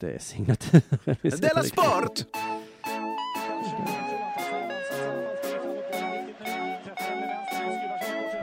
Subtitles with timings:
[0.00, 0.82] Det är signaturen.
[1.22, 2.24] vi sätter Della Sport!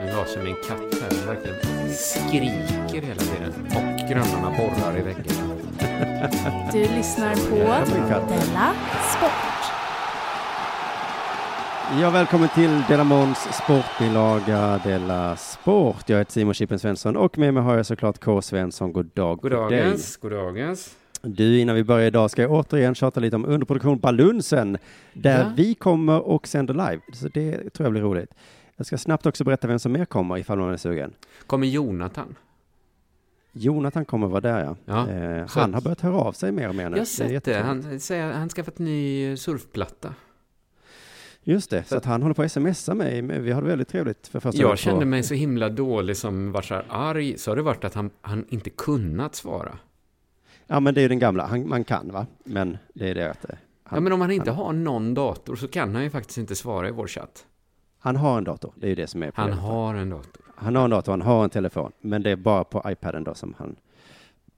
[0.00, 1.10] Nu var som en katt här.
[1.10, 1.56] Den verkligen
[1.94, 3.52] skriker hela tiden.
[3.66, 5.24] Och grannarna borrar i väggen.
[6.72, 8.08] Du lyssnar på min.
[8.08, 8.74] Della
[9.16, 9.72] Sport.
[12.00, 16.08] Ja, välkommen till Delamons sportbilaga Della Sport.
[16.08, 18.42] Jag heter Simon Chippen Svensson och med mig har jag såklart K.
[18.42, 18.92] Svensson.
[18.92, 19.58] God dag på dig.
[19.58, 20.96] Goddagens, goddagens.
[21.26, 24.78] Du, innan vi börjar idag ska jag återigen tjata lite om underproduktion Balunsen,
[25.12, 25.52] där Ja.
[25.56, 27.00] vi kommer och sänder live.
[27.12, 28.30] Så det tror jag blir roligt.
[28.76, 31.12] Jag ska snabbt också berätta vem som mer kommer ifall man är sugen.
[31.46, 32.34] Kommer Jonathan?
[33.52, 34.76] Jonathan kommer vara där ja.
[34.84, 36.96] Ja, Eh, han har börjat höra av sig mer och mer nu.
[36.96, 37.32] Jag har sett det.
[37.32, 37.84] jättetrevligt.
[37.86, 40.14] Han säger han skaffat ny surfplatta.
[41.46, 43.22] Just det, så Så- att han håller på att smsa mig.
[43.22, 46.62] Vi har det väldigt trevligt för första Jag kände mig så himla dålig som var
[46.62, 47.38] så här arg.
[47.38, 49.78] Så har det varit att han, han inte kunnat svara.
[50.66, 51.46] Ja, men det är ju den gamla.
[51.46, 52.26] Han, man kan va?
[52.44, 55.14] Men det är det att eh, han, ja, men om han inte han- har någon
[55.14, 57.46] dator så kan han ju faktiskt inte svara i vår chatt.
[57.98, 58.72] han har en dator.
[58.76, 59.64] Det är ju det som är Han problemet.
[59.64, 60.42] har en dator.
[60.56, 61.92] han har en dator, han har en telefon.
[62.00, 63.76] Men det är bara på iPaden då som han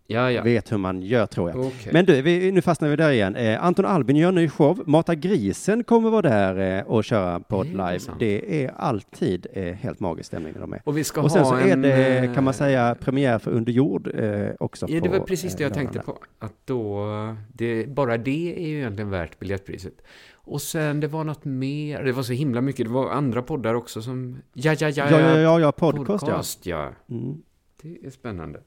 [0.07, 0.43] Ja, ja.
[0.43, 1.59] vet hur man gör tror jag.
[1.59, 1.93] Okej.
[1.93, 3.37] Men du, vi, nu fastnar vi där igen.
[3.37, 4.83] Eh, Anton Albin gör en ny show.
[4.87, 8.13] Mata grisen kommer vara där eh, och köra podd Det är live.
[8.19, 10.81] Det är alltid eh, helt magisk stämning när de är.
[10.85, 13.39] Och vi ska Och sen ha så är en, det, eh, kan man säga, premiär
[13.39, 14.87] för Under jord eh, också.
[14.89, 16.19] Ja, det på, var precis det eh, jag tänkte på.
[16.39, 17.07] Att då,
[17.53, 19.95] det, bara det är ju egentligen värt biljettpriset.
[20.35, 22.03] Och sen, det var något mer.
[22.03, 22.87] Det var så himla mycket.
[22.87, 24.37] Det var andra poddar också som...
[24.53, 26.93] Ja, ja, ja, Ja, ja, ja, ja, podcast, podcast ja.
[27.09, 27.15] ja.
[27.17, 27.43] Mm.
[27.83, 28.61] Det är spännande.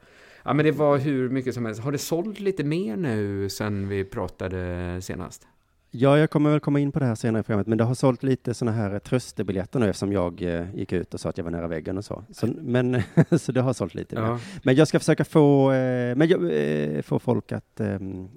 [0.44, 1.82] Ja, men det var hur mycket som helst.
[1.82, 5.48] Har det sålt lite mer nu sen vi pratade senast?
[5.92, 7.96] Ja, jag kommer väl komma in på det här senare i programmet, men det har
[7.96, 11.44] sålt lite sådana här tröstebiljetter nu eftersom jag eh, gick ut och sa att jag
[11.44, 12.24] var nära väggen och så.
[12.32, 13.02] så men,
[13.40, 14.22] så det har sålt lite mer.
[14.22, 14.40] Ja.
[14.64, 17.82] Men jag ska försöka få, eh, men jag, eh, få folk att,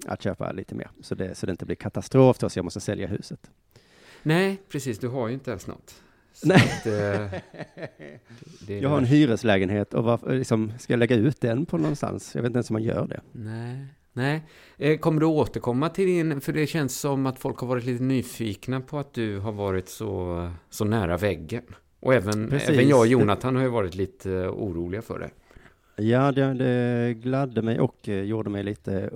[0.07, 2.79] att köpa lite mer, så det, så det inte blir katastrof då, så jag måste
[2.79, 3.51] sälja huset.
[4.23, 4.99] Nej, precis.
[4.99, 6.03] Du har ju inte ens något.
[6.43, 6.57] Nej.
[6.57, 7.39] Att, eh,
[8.67, 12.35] det Jag har en hyreslägenhet och varför, liksom, ska jag lägga ut den på någonstans?
[12.35, 13.21] Jag vet inte ens om man gör det.
[13.31, 13.87] Nej.
[14.13, 14.43] Nej.
[14.77, 16.41] Eh, Kommer du återkomma till din...
[16.41, 19.89] För det känns som att folk har varit lite nyfikna på att du har varit
[19.89, 21.63] så, så nära väggen.
[21.99, 22.69] Och även, Precis.
[22.69, 25.29] även jag och Jonathan har ju varit lite eh, oroliga för det.
[26.03, 29.09] Ja, det, det gladde mig och eh, gjorde mig lite,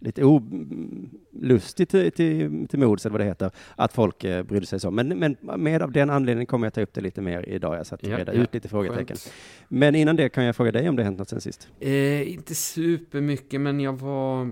[0.00, 4.80] lite olustig till, till, till mods, eller vad det heter, att folk eh, brydde sig
[4.80, 4.90] så.
[4.90, 7.86] Men, men med av den anledningen kommer jag ta upp det lite mer idag, jag
[7.86, 8.42] satt och Ja, reda ja.
[8.42, 9.16] ut lite frågetecken.
[9.16, 9.32] Skönt.
[9.68, 11.68] Men innan det kan jag fråga dig om det hänt något sen sist.
[11.80, 14.50] Eh, inte supermycket, men jag var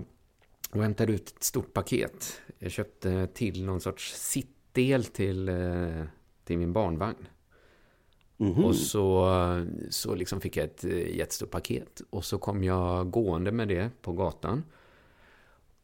[0.71, 2.41] och hämtade ut ett stort paket.
[2.59, 6.03] Jag köpte till någon sorts sittdel till, eh,
[6.45, 7.27] till min barnvagn.
[8.37, 8.65] Mhm.
[8.65, 9.29] Och så,
[9.89, 12.01] så liksom fick jag ett eh, jättestort paket.
[12.09, 14.63] Och så kom jag gående med det på gatan.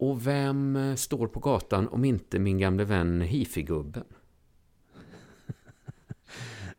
[0.04, 4.04] Och vem eh, står på gatan om inte min gamle vän Hifi-gubben?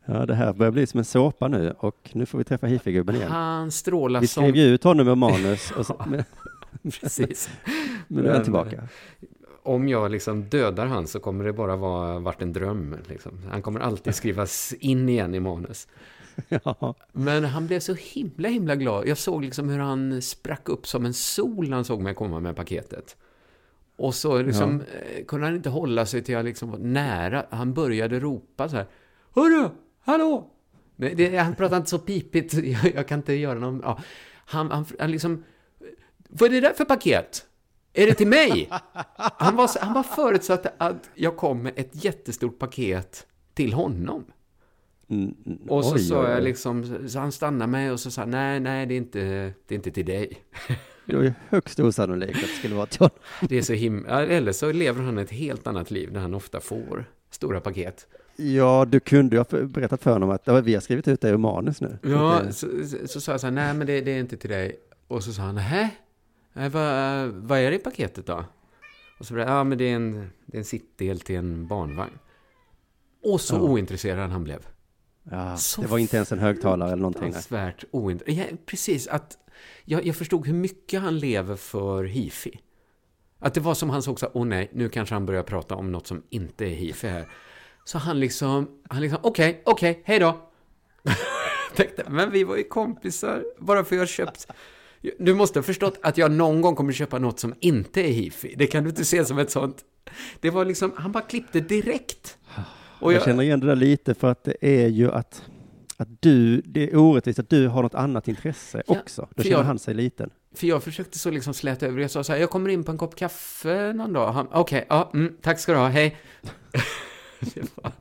[0.06, 3.16] Ja, det här börjar bli som en såpa nu och nu får vi träffa hifi-gubben
[3.16, 3.30] igen.
[3.30, 4.42] Han strålar Vi som...
[4.42, 6.24] skrev ju ut honom ur manus, och så, men,
[6.82, 7.50] Precis.
[8.08, 8.88] men nu är han tillbaka.
[9.62, 12.96] Om jag liksom dödar han så kommer det bara vara vart en dröm.
[13.08, 13.40] Liksom.
[13.50, 15.88] Han kommer alltid skrivas in igen i manus.
[16.64, 16.94] Ja.
[17.12, 19.08] Men han blev så himla, himla glad.
[19.08, 22.40] Jag såg liksom hur han sprack upp som en sol när han såg mig komma
[22.40, 23.16] med paketet.
[23.96, 27.46] Och så liksom, eh, kunde han inte hålla sig till jag liksom var nära.
[27.50, 28.86] Han började ropa så här.
[29.34, 29.68] Hörru!
[30.00, 30.50] Hallå!
[30.96, 32.54] Nej, det, han pratade inte så pipigt.
[32.64, 33.80] Jag, jag kan inte göra någon...
[33.84, 33.98] Ja.
[34.46, 35.44] Han, han, han liksom...
[36.28, 37.46] Vad är det där för paket?
[37.92, 38.68] Är det till mig?
[39.16, 44.24] Han var, han var förutsatt att jag kom med ett jättestort paket till honom.
[45.08, 45.34] Mm,
[45.68, 48.94] Och så sa jag liksom, så han stannade mig och så sa nej, nej, det
[48.94, 49.18] är inte,
[49.66, 50.32] det är inte till dig.
[51.06, 53.16] Det var ju högst osannolikt att det skulle vara till honom.
[53.48, 56.60] Det är så himla, eller så lever han ett helt annat liv där han ofta
[56.60, 58.06] får stora paket.
[58.36, 61.28] Ja, du kunde ju ha berättat för honom att ja, vi har skrivit ut det
[61.28, 61.98] ur manus nu.
[62.02, 64.36] Ja, Det- så, så, så sa jag så här, nej men det, det är inte
[64.36, 64.76] till dig.
[65.08, 65.90] Och så sa han, nähä?
[66.52, 68.44] Nej, vad, vad är det i paketet då?
[69.18, 72.18] Och så berättade ja men det är en, det är en sittdel till en barnvagn.
[73.22, 73.60] Och så Ja.
[73.60, 74.66] ointresserad han blev.
[75.30, 77.22] Ja, Så det var inte ens en högtalare eller någonting.
[77.22, 78.48] Fruktansvärt ointresserad.
[78.50, 79.38] Ja, precis, att
[79.84, 82.60] jag, jag förstod hur mycket han lever för hifi.
[83.38, 85.92] Att det var som han såg så åh nej, nu kanske han börjar prata om
[85.92, 87.28] något som inte är hifi här.
[87.84, 90.50] Så han liksom, han liksom, okej, okej, hej då.
[91.74, 94.46] Tänkte, men vi var ju kompisar, bara för jag köpt.
[95.18, 98.54] Du måste ha förstått att jag någon gång kommer köpa något som inte är hifi.
[98.58, 99.84] Det kan du inte se som ett sånt.
[100.40, 102.38] Det var liksom, han bara klippte direkt.
[103.04, 105.42] Och jag, känner igen det där lite för att det är ju att,
[105.96, 109.28] att du, det är orättvist att du har något annat intresse Ja, också.
[109.34, 110.30] Då känner jag- han sig liten.
[110.54, 112.00] för jag försökte så liksom släta över.
[112.00, 114.32] Jag sa så här, jag kommer in på en kopp kaffe någon dag.
[114.32, 116.16] Han, Okej, ja, mm, tack ska du ha, hej.
[117.54, 117.92] det var,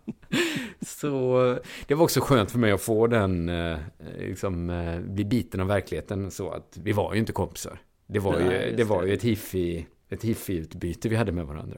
[0.86, 1.58] så
[1.88, 3.78] det var också skönt för mig att få den, eh,
[4.20, 7.80] liksom, eh, bli biten av verkligheten så att vi var ju inte kompisar.
[8.08, 9.08] Det var Nej, ju, det var det.
[9.08, 11.78] ju ett hifi, ett hifi-utbyte vi hade med varandra.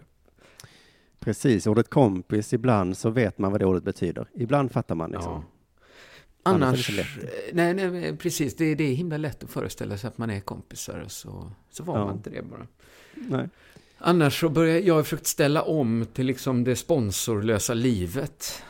[1.25, 4.27] Precis, ordet kompis, ibland så vet man vad det ordet betyder.
[4.33, 5.31] Ibland fattar man liksom.
[5.31, 5.43] Ja.
[6.43, 7.17] Annars Annars,
[7.53, 11.05] nej, nej, precis, det, det är himla lätt att föreställa sig att man är kompisar,
[11.07, 12.05] så, så var Ja.
[12.05, 12.67] man inte det bara.
[13.13, 13.49] Nej.
[13.97, 18.63] Annars så börjar jag har försökt ställa om till liksom det sponsorlösa livet.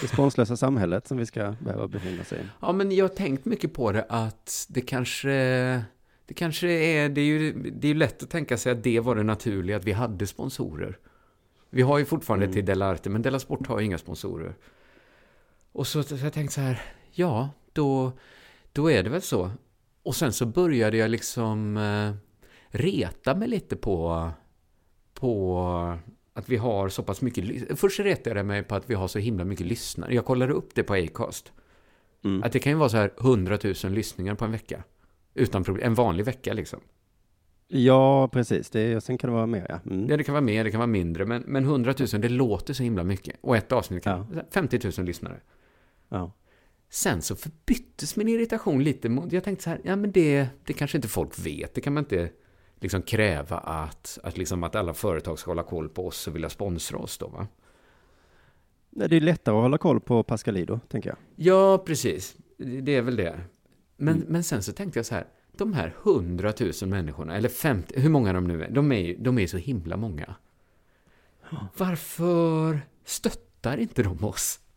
[0.00, 2.42] Det sponslösa samhället som vi ska behöva befinna sig i.
[2.60, 5.30] Ja, men jag har tänkt mycket på det att det kanske,
[6.26, 9.14] det kanske är, det är ju det är lätt att tänka sig att det var
[9.16, 10.98] det naturliga, att vi hade sponsorer.
[11.70, 12.54] Vi har ju fortfarande Mm.
[12.54, 14.56] till Delarte, men Della Sport har ju inga sponsorer.
[15.72, 16.82] Och så, så jag tänkte så här,
[17.12, 18.12] ja, då,
[18.72, 19.50] då är det väl så.
[20.02, 22.12] Och sen så började jag liksom eh,
[22.68, 24.30] reta mig lite på,
[25.14, 25.98] på
[26.32, 27.78] att vi har så pass mycket...
[27.80, 30.14] Först retade jag mig på att vi har så himla mycket lyssnare.
[30.14, 31.52] Jag kollade upp det på Acast.
[32.24, 32.42] Mm.
[32.42, 34.84] Att det kan ju vara så här 100 000 lyssningar på en vecka.
[35.34, 35.86] Utan problem.
[35.86, 36.80] En vanlig vecka liksom.
[37.72, 38.70] Ja, precis.
[38.70, 39.80] Det, och sen kan det vara mer, ja.
[39.90, 40.08] Mm.
[40.08, 41.26] Ja, det kan vara mer, det kan vara mindre.
[41.26, 43.36] Men, men 100 000, det låter så himla mycket.
[43.40, 44.40] Och ett avsnitt kan...
[44.50, 45.40] 50 000 lyssnare.
[46.08, 46.32] Ja.
[46.88, 49.32] Sen så förbyttes min irritation lite mot...
[49.32, 51.74] Jag tänkte så här, ja men det, det kanske inte folk vet.
[51.74, 52.30] Det kan man inte
[52.80, 56.48] liksom kräva att, att, liksom att alla företag ska hålla koll på oss och vilja
[56.48, 57.46] sponsra oss då va?
[58.90, 61.18] Nej, Det är lättare att hålla koll på Pascalido, tänker jag.
[61.36, 62.36] Ja, precis.
[62.82, 63.40] Det är väl det.
[63.96, 64.26] Men, Mm.
[64.28, 65.24] men sen så tänkte jag så här,
[65.60, 69.38] de här 100 000 människorna, eller 50, hur många de nu är, de är de
[69.38, 70.34] är så himla många.
[71.76, 74.60] Varför stöttar inte de oss?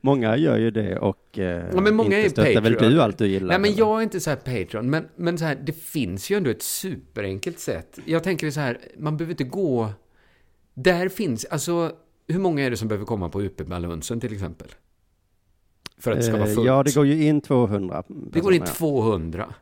[0.00, 2.92] Många gör ju det och eh, Ja, men många inte är stöttar väl Patreon.
[2.92, 3.48] du allt du gillar?
[3.48, 3.78] Nej, men eller?
[3.78, 6.62] jag är inte så här Patreon, men, men så här, det finns ju ändå ett
[6.62, 7.98] superenkelt sätt.
[8.04, 9.90] Jag tänker så här, man behöver inte gå...
[10.74, 11.92] Där finns, alltså,
[12.28, 14.68] hur många är det som behöver komma på UP-balansen till exempel?
[16.04, 16.66] För att det ska vara Eh, fullt.
[16.66, 19.54] Ja, det går ju in 200 Det går in personer, 200.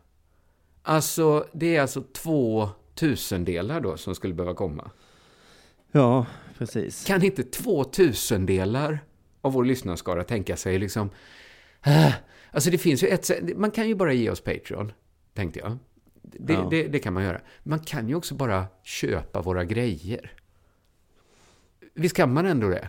[0.83, 4.91] Alltså, det är alltså två tusendelar då som skulle behöva komma.
[5.93, 6.27] Ja,
[6.59, 7.05] precis.
[7.05, 8.99] Kan inte två tusendelar
[9.41, 11.11] av vår lyssnarskara tänka sig liksom...
[11.87, 12.13] Äh,
[12.51, 14.93] alltså det finns ju ett sätt, man kan ju bara ge oss Patreon,
[15.35, 15.79] tänkte jag.
[16.23, 16.69] Det, Ja.
[16.71, 17.41] det, det kan man göra.
[17.63, 20.33] Man kan ju också bara köpa våra grejer.
[21.95, 22.89] Visst kan man ändå det?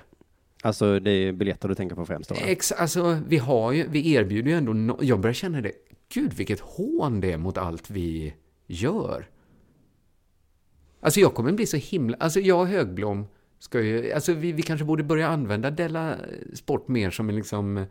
[0.65, 2.35] Alltså det är biljetter du tänker på främst då?
[2.35, 4.73] Ex, alltså, vi, har ju, vi erbjuder ju ändå...
[4.73, 5.71] No, jag börjar känna det.
[6.13, 8.33] Gud, vilket hån det är mot allt vi
[8.67, 9.29] gör.
[11.01, 12.17] Alltså, jag kommer bli så himla...
[12.19, 13.25] Alltså, jag och Högblom
[13.59, 14.11] ska ju...
[14.13, 16.15] Alltså, vi, vi kanske borde börja använda Della
[16.53, 17.85] Sport mer som en liksom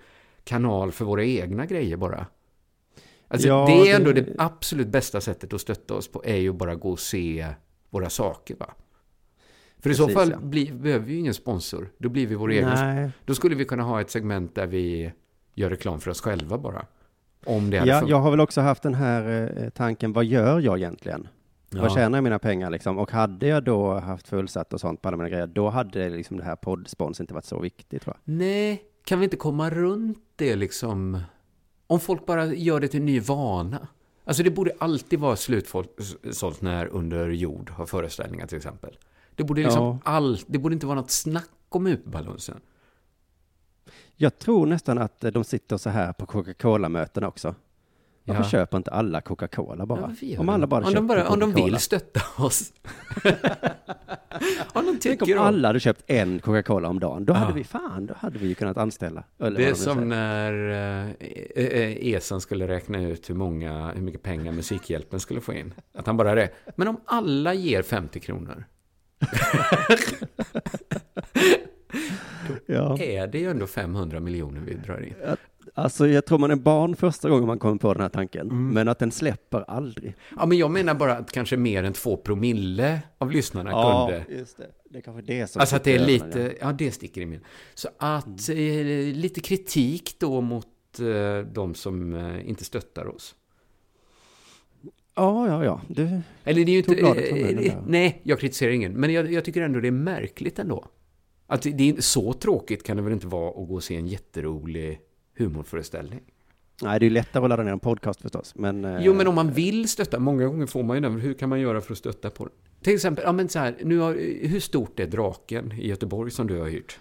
[0.44, 2.26] kanal för våra egna grejer bara.
[3.28, 6.36] Alltså, Ja, det är det- ändå det absolut bästa sättet att stötta oss på, är
[6.36, 7.46] ju bara gå och se
[7.90, 8.74] våra saker, va?
[9.82, 10.38] För i så fall ja.
[10.38, 11.88] bli, behöver vi ju ingen sponsor.
[11.99, 15.12] Då blir vi vår egen då skulle vi kunna ha ett segment där vi
[15.55, 16.87] gör reklam för oss själva bara.
[17.44, 20.79] Om det ja, jag har väl också haft den här eh, tanken, vad gör jag
[20.79, 21.29] egentligen?
[21.70, 22.99] Vad tjänar jag mina pengar liksom?
[22.99, 26.37] Och hade jag då haft fullsatt och sånt på alla mina grejer, då hade liksom
[26.37, 28.34] det här poddspons inte varit så viktigt tror jag.
[28.34, 31.20] Nej, kan vi inte komma runt det liksom?
[31.87, 33.88] Om folk bara gör det till en ny vana.
[34.25, 38.96] Alltså det borde alltid vara slutsålt när Under jord har föreställningar till exempel.
[39.36, 39.98] Det borde liksom Ja.
[40.05, 42.60] all, det borde inte vara något snack om UP-balansen.
[44.17, 47.55] Jag tror nästan att eh, de sitter så här på Coca-Cola-möten också.
[48.24, 48.48] Varför Ja.
[48.48, 50.15] köper inte alla Coca-Cola bara?
[50.20, 52.72] Ja, om alla bara om, de bara, om de vill stötta oss.
[54.72, 57.24] om de Tänk om tycker om alla hade köpt en Coca-Cola om dagen.
[57.24, 57.36] Då Ja.
[57.36, 59.24] hade vi, fan, då hade vi ju kunnat anställa.
[59.36, 61.10] Det är som när eh,
[61.65, 65.74] eh, Esan skulle räkna ut hur, många, hur mycket pengar Musikhjälpen skulle få in.
[65.94, 66.51] Att han bara det.
[66.77, 68.65] Men om alla ger 50 kronor,
[72.67, 72.98] Ja.
[72.98, 75.14] är det ju ändå 500 miljoner vi drar in.
[75.74, 78.41] Alltså jag tror man är barn första gången man kommer på den här tanken.
[78.41, 78.69] Mm.
[78.69, 80.14] Men att den släpper aldrig.
[80.36, 84.24] Ja, men jag menar bara att kanske mer än två promille av lyssnarna kunde.
[84.38, 84.67] just det.
[84.91, 87.41] Det är kanske det som Alltså att det är lite, ja det sticker i min.
[87.74, 88.56] Så att eh,
[89.14, 90.67] lite kritik då mot
[91.00, 93.34] eh, de som eh, inte stöttar oss.
[95.14, 95.81] Ja, ja, ja.
[95.88, 97.02] Du, Eller det är ju Tog inte...
[97.02, 98.92] bladet från eh, munnen eh, nej, jag kritiserar ingen.
[98.92, 100.84] Men jag, jag tycker ändå det är märkligt ändå.
[101.46, 104.06] Att det är så tråkigt kan det väl inte vara att gå och se en
[104.06, 105.00] jätterolig
[105.38, 106.20] humorföreställning.
[106.82, 108.54] nej, det är ju lättare att ladda ner en podcast förstås.
[108.56, 111.34] Men, eh, Jo, men om man vill stötta, många gånger får man ju den, hur
[111.34, 112.50] kan man göra för att stötta på det?
[112.84, 114.12] Till exempel, ja men så här, nu har,
[114.48, 116.98] hur stort är Draken i Göteborg som du har hyrt?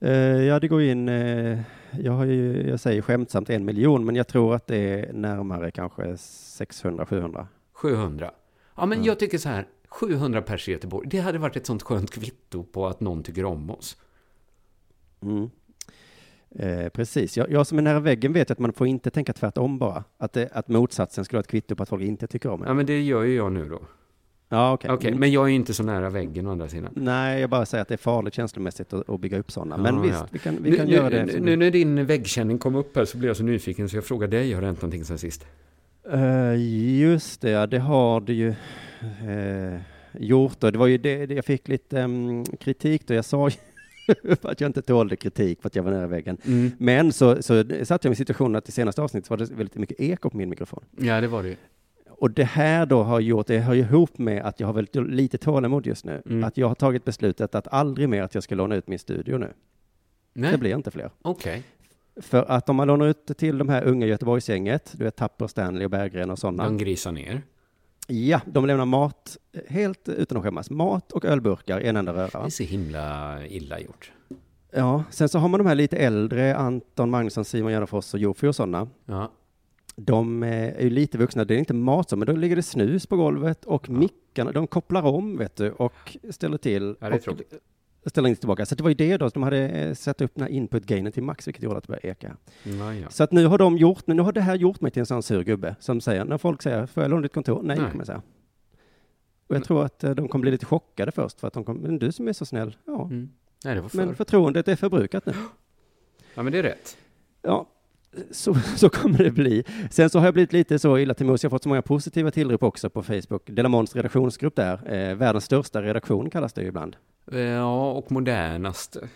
[0.00, 0.10] Eh,
[0.42, 1.58] ja, det går in, eh,
[2.00, 5.70] jag, har ju, jag säger skämtsamt en miljon, men jag tror att det är närmare
[5.70, 7.46] kanske 600-700.
[7.72, 8.30] 700.
[8.76, 9.06] Ja, men Ja.
[9.06, 9.66] jag tycker så här.
[9.88, 11.08] 700 pers i Göteborg.
[11.08, 13.96] Det hade varit ett sånt skönt kvitto på att någon tycker om oss.
[15.22, 15.50] Mm.
[16.50, 17.36] Eh, precis.
[17.36, 20.04] Jag, jag som är nära väggen vet att man får inte tänka tvärtom bara.
[20.18, 22.68] Att, det, att motsatsen skulle vara ett kvitto på att folk inte tycker om en.
[22.68, 23.80] Ja, men det gör ju jag nu då.
[24.54, 24.90] Ja, okej.
[24.90, 25.20] Okej, Mm.
[25.20, 26.92] men jag är ju inte så nära väggen å andra sidan.
[26.96, 29.76] Nej, jag bara säger att det är farligt känslomässigt att, att bygga upp sådana.
[29.76, 30.26] Ja, Men visst, ja.
[30.30, 31.40] vi kan, vi Nu, kan nu, göra det.
[31.40, 34.28] nu, när din väggkänning kom upp här så blev jag så nyfiken så jag frågar
[34.28, 35.46] dig, har det hänt någonting sen sist?
[36.12, 36.54] Eh,
[37.00, 39.80] just det, ja, det har det ju eh,
[40.18, 40.64] gjort.
[40.64, 43.14] Och det var ju det, jag fick lite em, kritik då.
[43.14, 43.54] Jag sa ju
[44.42, 46.36] att jag inte tålde kritik för att jag var nära väggen.
[46.46, 46.70] Mm.
[46.78, 50.00] Men så, så satt jag i situationen att i senaste avsnittet var det väldigt mycket
[50.00, 50.84] eko på min mikrofon.
[50.98, 51.56] Ja, det var det ju.
[52.22, 55.38] Och det här då har gjort, det hör ihop med att jag har väldigt lite
[55.38, 56.22] tålamod just nu.
[56.26, 56.44] Mm.
[56.44, 59.38] Att jag har tagit beslutet att aldrig mer att jag ska låna ut min studio
[59.38, 59.52] nu.
[60.32, 61.10] Nej, Det blir inte fler.
[61.22, 61.62] okej.
[62.16, 65.84] För att om man lånar ut till de här unga Göteborgsgänget, du vet Tapper, Stanley
[65.84, 66.64] och Berggren och sådana.
[66.64, 67.42] De grisar ner.
[68.06, 69.36] Ja, de lämnar mat
[69.68, 70.70] helt utan att skämmas.
[70.70, 72.44] Mat och ölburkar i en enda Det röra.
[72.46, 74.12] är så himla illa gjort.
[74.72, 78.46] Ja, sen så har man de här lite äldre, Anton Magnusson, Simon Gärdenfors och Jofi
[78.46, 78.88] och sådana.
[79.06, 79.30] Ja.
[79.96, 83.06] De eh, är ju lite vuxna, det är inte mat men då ligger det snus
[83.06, 86.96] på golvet och mickarna, de kopplar om, vet du, och ställer till.
[87.00, 87.54] Ja, det är tråkigt.
[88.06, 88.66] ställer in tillbaka.
[88.66, 91.22] Så det var ju det då, de hade eh, satt upp den här input-gainen till
[91.22, 92.36] max, vilket gjorde att det började eka.
[92.62, 93.08] Ja, ja.
[93.10, 95.22] Så att nu har de gjort, nu har det här gjort mig till en sån
[95.22, 97.62] sur gubbe som säger, när folk säger, får jag låna ditt kontor?
[97.62, 97.90] Nej, Nej.
[97.90, 98.22] kommer jag säga.
[99.46, 101.80] Och jag tror att eh, de kommer bli lite chockade först, för att de kommer,
[101.80, 103.04] men du som är så snäll, ja.
[103.04, 103.30] Mm.
[103.64, 103.96] Nej, det var för.
[103.96, 105.32] Men förtroendet är förbrukat nu.
[106.34, 106.96] Ja, men det är rätt.
[107.42, 107.66] Ja,
[108.30, 109.64] så, så kommer det bli.
[109.90, 111.42] Sen så har jag blivit lite så illa till mods.
[111.42, 113.42] Jag har fått så många positiva tillrop också på Facebook.
[113.46, 114.92] Delamons redaktionsgrupp där.
[114.94, 116.96] Eh, världens största redaktion kallas det ju ibland.
[117.32, 119.08] Eh, Ja, och modernaste.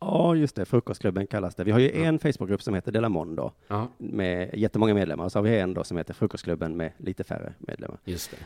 [0.00, 0.64] Ja, just det.
[0.64, 1.64] Frukostklubben kallas det.
[1.64, 5.24] Vi har ju en Facebookgrupp som heter Delamon då, Ja, med jättemånga medlemmar.
[5.24, 7.98] Och så har vi en då som heter Frukostklubben med lite färre medlemmar.
[8.04, 8.36] just det.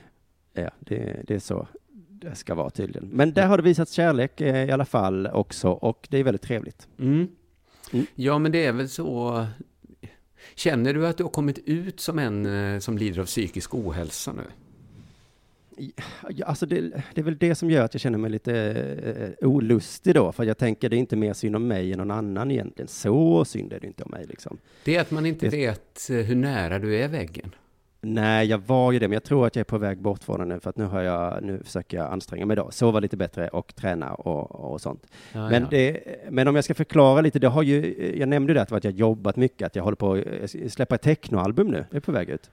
[0.63, 1.67] Ja, det, det är så
[2.09, 3.09] det ska vara tydligen.
[3.13, 6.43] Men där har det visats kärlek eh, i alla fall också och det är väldigt
[6.43, 6.89] trevligt.
[6.99, 7.29] Mm.
[7.93, 8.07] Mm.
[8.15, 9.47] Ja, men det är väl så...
[10.55, 14.33] Känner du att du har kommit ut som en eh, som lider av psykisk ohälsa
[14.33, 14.43] nu?
[16.29, 16.81] Ja, alltså det,
[17.15, 18.55] det är väl det som gör att jag känner mig lite
[19.41, 22.11] eh, olustig då, för jag tänker det är inte mer synd om mig än någon
[22.11, 22.89] annan egentligen.
[22.89, 24.59] Så synd är det inte om mig liksom.
[24.85, 27.55] Det är att man inte Det- vet eh, hur nära du är väggen.
[28.03, 30.39] Nej, jag var ju det, men jag tror att jag är på väg bort från
[30.39, 33.17] den nu, för att nu har jag, nu försöker jag anstränga mig då, sova lite
[33.17, 35.07] bättre och träna och, och sånt.
[35.33, 35.69] Ja, Men, ja.
[35.71, 38.93] det, men om jag ska förklara lite, det har ju, jag nämnde det att jag
[38.95, 42.29] jobbat mycket, att jag håller på att släppa ett technoalbum nu, jag är på väg
[42.29, 42.51] ut.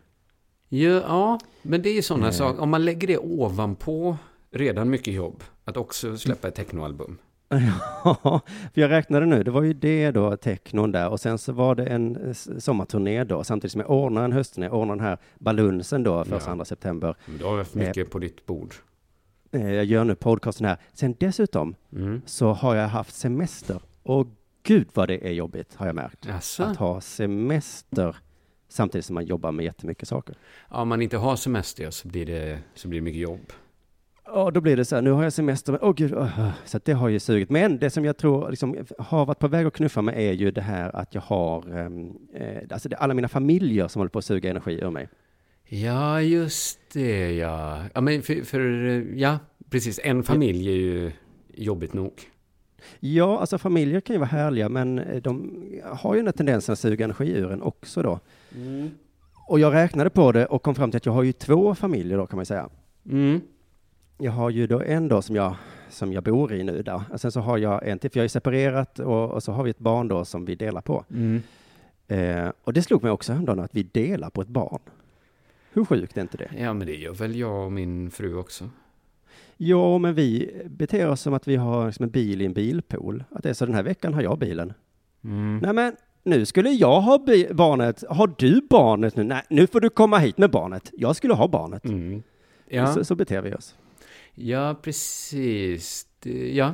[0.69, 2.31] Ja, ja, men det är ju sådana Eh.
[2.31, 2.61] saker.
[2.61, 4.17] Om man lägger det ovanpå
[4.51, 7.17] redan mycket jobb, att också släppa ett technoalbum.
[8.03, 8.41] Ja,
[8.73, 11.75] för jag räknade nu, det var ju det då, technon där, och sen så var
[11.75, 16.03] det en eh, sommarturné då, samtidigt som jag ordnar en höstturné, ordnar den här balunsen
[16.03, 16.51] då, första, Ja.
[16.51, 17.15] andra september.
[17.25, 18.73] Men du har haft mycket på ditt bord.
[19.51, 20.77] Eh, Jag gör nu podcasten här.
[20.93, 22.21] Sen dessutom Mm.
[22.25, 24.27] så har jag haft semester, och
[24.63, 26.25] gud vad det är jobbigt, har jag märkt.
[26.25, 26.63] Jaså?
[26.63, 28.15] Att ha semester
[28.69, 30.35] samtidigt som man jobbar med jättemycket saker.
[30.71, 33.53] Ja, Om man inte har semester så blir det, så blir det mycket jobb.
[34.33, 36.93] Ja, då blir det så här, nu har jag semester, åh gud, åh, så det
[36.93, 37.49] har ju sugit.
[37.49, 40.51] Men det som jag tror liksom, har varit på väg att knuffa mig är ju
[40.51, 44.09] det här att jag har, ehm, eh, alltså det är alla mina familjer som håller
[44.09, 45.09] på att suga energi ur mig.
[45.65, 47.83] Ja, just det ja.
[47.93, 48.61] Ja, men för, för
[49.15, 49.99] ja, precis.
[50.03, 51.11] En familj är ju
[51.53, 52.13] jobbigt nog.
[52.99, 56.73] Ja, alltså familjer kan ju vara härliga, men eh, de har ju den här tendensen
[56.73, 58.19] att suga energi ur en också då.
[59.47, 62.17] Och jag räknade på det och kom fram till att jag har ju två familjer
[62.17, 62.69] då kan man säga.
[63.09, 63.41] Mm.
[64.17, 65.55] Jag har ju då en då som jag,
[65.89, 67.01] som jag bor i nu där.
[67.11, 69.63] Och sen så har jag en till, för jag är separerat och, och så har
[69.63, 71.05] vi ett barn då som vi delar på.
[71.11, 71.41] Mm.
[72.07, 74.79] Eh, och det slog mig också häromdagen att vi delar på ett barn.
[75.73, 76.49] Hur sjukt är inte det?
[76.57, 78.69] Ja, men det gör väl jag och min fru också.
[79.57, 83.23] Ja, men vi beter oss som att vi har liksom en bil i en bilpool.
[83.29, 84.73] Att det är så den här veckan har jag bilen.
[85.23, 85.57] Mm.
[85.57, 88.03] Nej, men nu skulle jag ha barnet.
[88.09, 89.23] Har du barnet nu?
[89.23, 90.91] Nej, nu får du komma hit med barnet.
[90.93, 91.85] Jag skulle ha barnet.
[91.85, 92.23] Mm.
[92.67, 92.93] Ja.
[92.93, 93.75] Så, så beter vi oss.
[94.37, 96.07] Ja, precis.
[96.53, 96.73] Ja.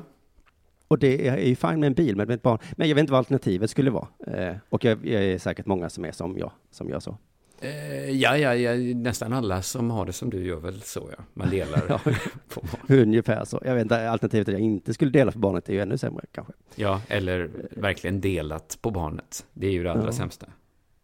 [0.87, 2.59] Och det är ju fine med en bil, men med ett barn.
[2.77, 4.07] Men jag vet inte vad alternativet skulle vara.
[4.27, 7.17] Eh, och jag, jag är säkert många som är som jag, som gör så.
[7.61, 11.23] Eh, ja, ja, ja, nästan alla som har det som du gör väl så, ja.
[11.33, 11.99] Man delar Ja.
[12.53, 12.61] på
[12.93, 13.61] Ungefär så.
[13.65, 16.25] Jag vet inte, alternativet att jag inte skulle dela för barnet är ju ännu sämre
[16.31, 16.53] kanske.
[16.75, 19.45] Ja, eller verkligen delat på barnet.
[19.53, 20.11] Det är ju det allra Ja.
[20.11, 20.45] sämsta.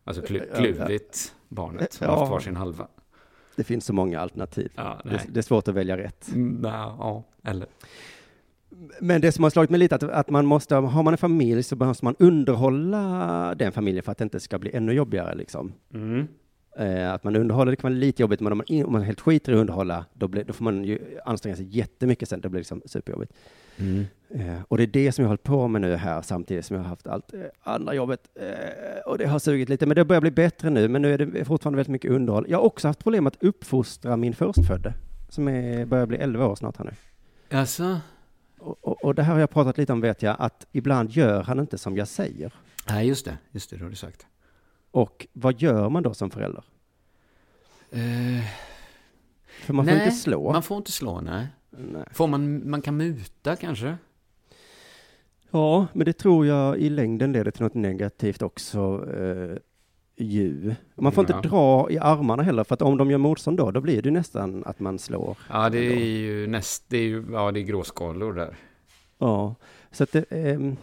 [0.04, 0.42] Alltså ja.
[0.56, 2.20] kluvit barnet, Ja.
[2.20, 2.88] haft varsin halva.
[3.60, 4.72] Det finns så många alternativ.
[4.75, 6.32] Ja, Det, det är svårt att välja rätt.
[6.34, 7.68] Mm, nej, ja, eller.
[9.01, 11.63] Men det som har slagit mig lite att, att man måste, har man en familj
[11.63, 15.74] så måste man underhålla den familjen för att det inte ska bli ännu jobbigare liksom.
[15.94, 16.28] Mm.
[16.78, 19.22] Eh, att man underhåller, det kan vara lite jobbigt, men om man, om man helt
[19.22, 22.50] skiter i att underhålla, då, blir, då får man ju anstränga sig jättemycket sen, det
[22.50, 23.34] blir liksom superjobbigt.
[23.80, 24.06] Mm.
[24.30, 26.76] Eh, och det är det som jag har hållit på med nu här, samtidigt som
[26.76, 28.30] jag har haft allt eh, andra jobbet.
[28.36, 31.18] Eh, och det har sugit lite, men det börjar bli bättre nu, men nu är
[31.18, 32.46] det fortfarande väldigt mycket underhåll.
[32.50, 34.94] Jag har också haft problem att uppfostra min förstfödde,
[35.30, 36.92] som är, börjar bli 11 år snart här nu.
[37.58, 38.00] Alltså?
[38.60, 41.44] Och, och, och det här har jag pratat lite om, vet jag, att ibland gör
[41.44, 42.54] han inte som jag säger.
[42.90, 43.38] Nej, just det.
[43.52, 44.28] Just det, det har du sagt.
[44.92, 46.64] Och vad gör man då som förälder?
[49.66, 50.52] För man får nej, inte slå.
[50.52, 51.48] Man får inte slå, nej.
[51.70, 52.04] Nej.
[52.12, 53.98] Får man, man kan muta kanske?
[55.52, 59.08] Ja, men det tror jag i längden leder till något negativt också.
[59.18, 59.58] Eh,
[60.18, 60.76] ju.
[60.96, 61.36] Man får Ja.
[61.38, 64.12] inte dra i armarna heller, för att om de gör motstånd då, då blir det
[64.12, 65.38] nästan att man slår.
[65.50, 68.56] Ja, det är ju näst, det är ju, ja det är gråskalor där.
[69.18, 69.56] Ja,
[69.92, 70.76] så att det, ehm,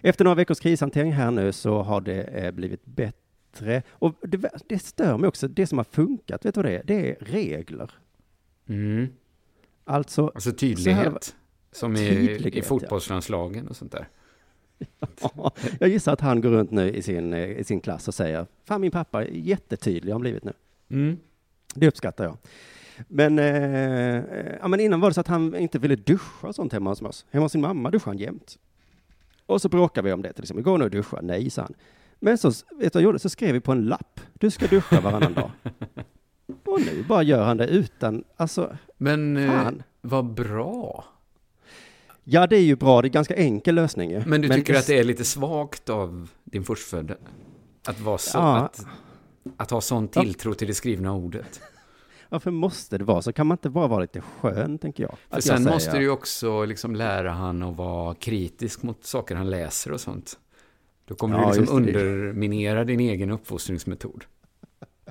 [0.00, 3.82] efter några veckors krishantering här nu så har det eh, blivit bättre.
[3.90, 6.82] Och det, det stör mig också, det som har funkat, vet du vad det är?
[6.84, 7.90] Det är regler.
[8.68, 9.08] Mm.
[9.88, 11.36] Alltså, Alltså tydlighet.
[11.72, 12.64] Som i, Tydlighet, i ja.
[12.64, 14.08] fotbollslandslagen och sånt där.
[15.80, 18.80] jag gissar att han går runt nu i sin, i sin klass och säger, fan
[18.80, 20.52] min pappa är jättetydlig har han blivit nu.
[20.90, 21.18] Mm.
[21.74, 22.36] Det uppskattar jag.
[23.08, 24.24] Men, eh,
[24.60, 27.02] ja, men innan var det så att han inte ville duscha och sånt hemma hos
[27.02, 27.26] oss.
[27.30, 28.58] Hemma hos sin mamma duschade han jämt.
[29.46, 30.64] Och så bråkade vi om det till exempel.
[30.64, 31.20] Gå nu och duscha.
[31.22, 31.74] Nej, sa han.
[32.20, 33.18] Men så, vet du vad jag gjorde?
[33.18, 34.20] Så skrev vi på en lapp.
[34.34, 35.50] Du ska duscha varannan dag.
[36.64, 39.82] Och nu bara gör han det utan, alltså, Men eh, fan.
[40.00, 41.04] vad bra.
[42.24, 43.02] Ja, det är ju bra.
[43.02, 44.22] Det är ganska enkel lösning ju.
[44.26, 47.16] Men du tycker att det är lite svagt av din förstfödde?
[47.86, 48.56] Att vara så, Ja.
[48.56, 48.86] att,
[49.56, 51.60] att ha sån tilltro till det skrivna ordet.
[52.28, 53.32] Varför måste det vara så?
[53.32, 55.16] Kan man inte bara vara lite skön, tänker jag?
[55.30, 59.34] För sen jag måste du ju också liksom lära han att vara kritisk mot saker
[59.34, 60.38] han läser och sånt.
[61.06, 61.92] Då kommer Ja, du liksom det.
[61.92, 64.24] underminera din egen uppfostringsmetod.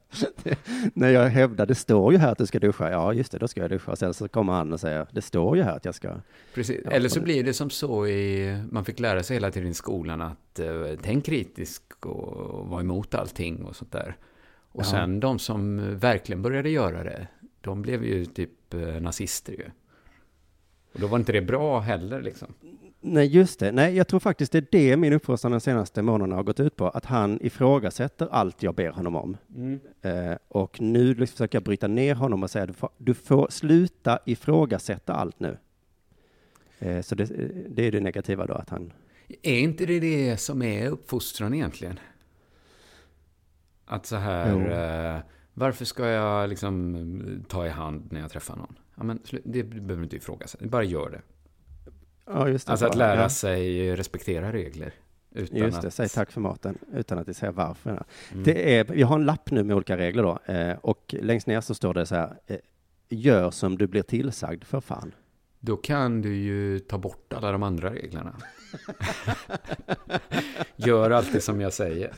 [0.93, 2.91] När jag hävdar, det står ju här att du ska duscha.
[2.91, 3.95] Ja, just det, då ska jag duscha.
[3.95, 6.15] Sen så kommer han och säger, det står ju här att jag ska.
[6.53, 6.81] Precis.
[6.85, 9.73] Ja, Eller så blir det som så i, man fick lära sig hela tiden i
[9.73, 10.69] skolan att eh,
[11.01, 14.15] tänk kritisk och vara emot allting och sånt där.
[14.71, 14.85] Och Ja.
[14.85, 17.27] sen de som verkligen började göra det,
[17.61, 19.65] de blev ju typ eh, nazister ju.
[20.93, 22.53] Och då var inte det bra heller liksom.
[23.01, 23.71] Nej, just det.
[23.71, 26.75] Nej, jag tror faktiskt det är det min uppfostran de senaste månaderna har gått ut
[26.75, 26.89] på.
[26.89, 29.37] Att han ifrågasätter allt jag ber honom om.
[30.01, 33.47] Eh, och nu liksom försöker jag bryta ner honom och säga, du får, du får
[33.49, 35.57] sluta ifrågasätta allt nu.
[36.79, 37.25] Eh, så det,
[37.69, 38.93] det är det negativa då, att han...
[39.41, 41.99] Är inte det det som är uppfostran egentligen?
[43.85, 45.21] Att så här, eh,
[45.53, 48.75] varför ska jag liksom ta i hand när jag träffar någon?
[48.95, 51.21] Ja, men det behöver du inte ifrågasätta, bara gör det.
[52.27, 52.71] Ja, just det.
[52.71, 53.29] Alltså att lära ja.
[53.29, 54.93] sig respektera regler.
[55.31, 55.93] Utan Just det, att...
[55.93, 58.03] säg tack för maten utan att säga varför.
[58.31, 58.43] Mm.
[58.43, 61.61] Det är, jag har en lapp nu med olika regler då, eh, och längst ner
[61.61, 62.57] så står det så här, eh,
[63.09, 65.11] gör som du blir tillsagd för fan.
[65.59, 68.35] Då kan du ju ta bort alla de andra reglerna.
[70.75, 72.13] Gör alltid som jag säger.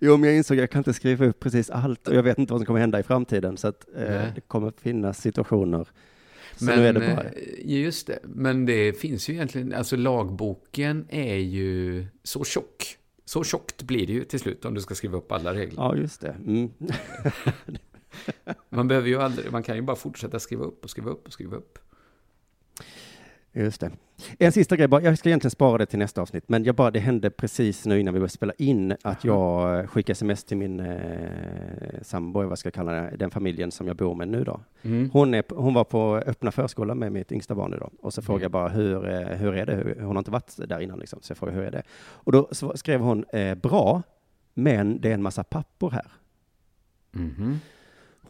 [0.00, 2.38] Jo, men jag insåg att jag kan inte skriva upp precis allt och jag vet
[2.38, 5.88] inte vad som kommer hända i framtiden, så att eh, det kommer finnas situationer.
[6.56, 8.18] Så Men, nu är det bara, eh, just det.
[8.22, 12.98] Men det finns ju egentligen, alltså lagboken är ju så tjock.
[13.24, 15.82] Så tjockt blir det ju till slut om du ska skriva upp alla regler.
[15.82, 16.36] ja just det.
[16.46, 16.70] Mm.
[18.70, 21.32] Man behöver ju aldrig, man kan ju bara fortsätta skriva upp och skriva upp och
[21.32, 21.78] skriva upp.
[23.54, 23.90] Just det.
[24.38, 26.90] En sista grej bara, jag ska egentligen spara det till nästa avsnitt, men jag bara,
[26.90, 30.56] det hände precis nu innan vi började spela in att jag eh, skickade sms till
[30.56, 34.44] min eh, sambo, vad ska jag kalla det, den familjen som jag bor med nu
[34.44, 34.60] då.
[34.82, 35.10] Mm.
[35.12, 38.20] Hon, är, hon var på öppna förskolan med mitt yngsta barn nu då, och så
[38.20, 38.26] Mm.
[38.26, 39.74] frågade jag bara hur, eh, hur är det?
[39.74, 41.82] Hur, hon har inte varit där innan liksom, så jag frågade hur är det?
[42.02, 44.02] Och då skrev hon, eh, bra,
[44.54, 46.06] men det är en massa pappor här.
[47.12, 47.60] Mhm.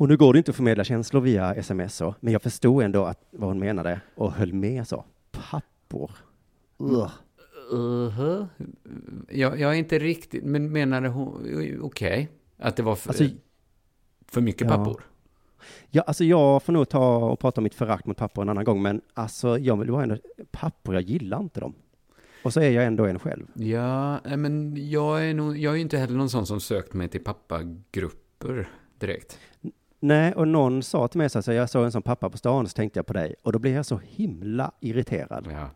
[0.03, 3.05] Och nu går det inte att förmedla känslor via sms så, men jag förstod ändå
[3.05, 5.05] att, vad hon menade och höll med så.
[5.31, 6.11] Pappor.
[6.79, 7.11] Ugh.
[7.73, 8.47] Uh-huh.
[9.29, 13.25] Jag, jag är inte riktigt, men menade hon, okej, att det var för, Alltså,
[14.27, 14.77] för mycket ja.
[14.77, 15.03] pappor?
[15.91, 18.65] Ja, alltså jag får nog ta och prata om mitt förakt mot pappor en annan
[18.65, 20.17] gång, men alltså jag vill vara ändå,
[20.51, 21.75] pappor, jag gillar inte dem.
[22.45, 23.47] Och så är jag ändå en själv.
[23.55, 27.09] Ja, men jag är nog, jag är ju inte heller någon sån som sökt mig
[27.09, 29.39] till pappagrupper direkt.
[30.05, 32.67] Nej, och någon sa till mig så här, jag såg en sån pappa på stan,
[32.69, 33.35] så tänkte jag på dig.
[33.43, 35.49] Och då blev jag så himla irriterad.
[35.51, 35.71] Ja.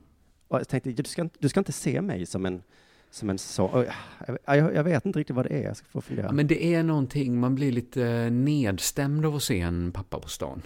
[0.48, 2.62] Och jag tänkte, du ska, inte- du ska inte se mig som en,
[3.10, 3.84] som en så, och
[4.26, 6.32] jag, jag, jag vet inte riktigt vad det är, jag ska få fundera.
[6.32, 10.62] Men det är någonting, man blir lite nedstämd av att se en pappa på stan.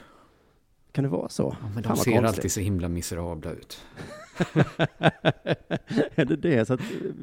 [0.92, 1.56] Kan det vara så?
[1.60, 2.24] Ja, men de Fan, ser konstigt.
[2.38, 3.80] alltid så himla miserabla ut.
[6.14, 6.66] är det det?
[6.66, 6.80] Så att,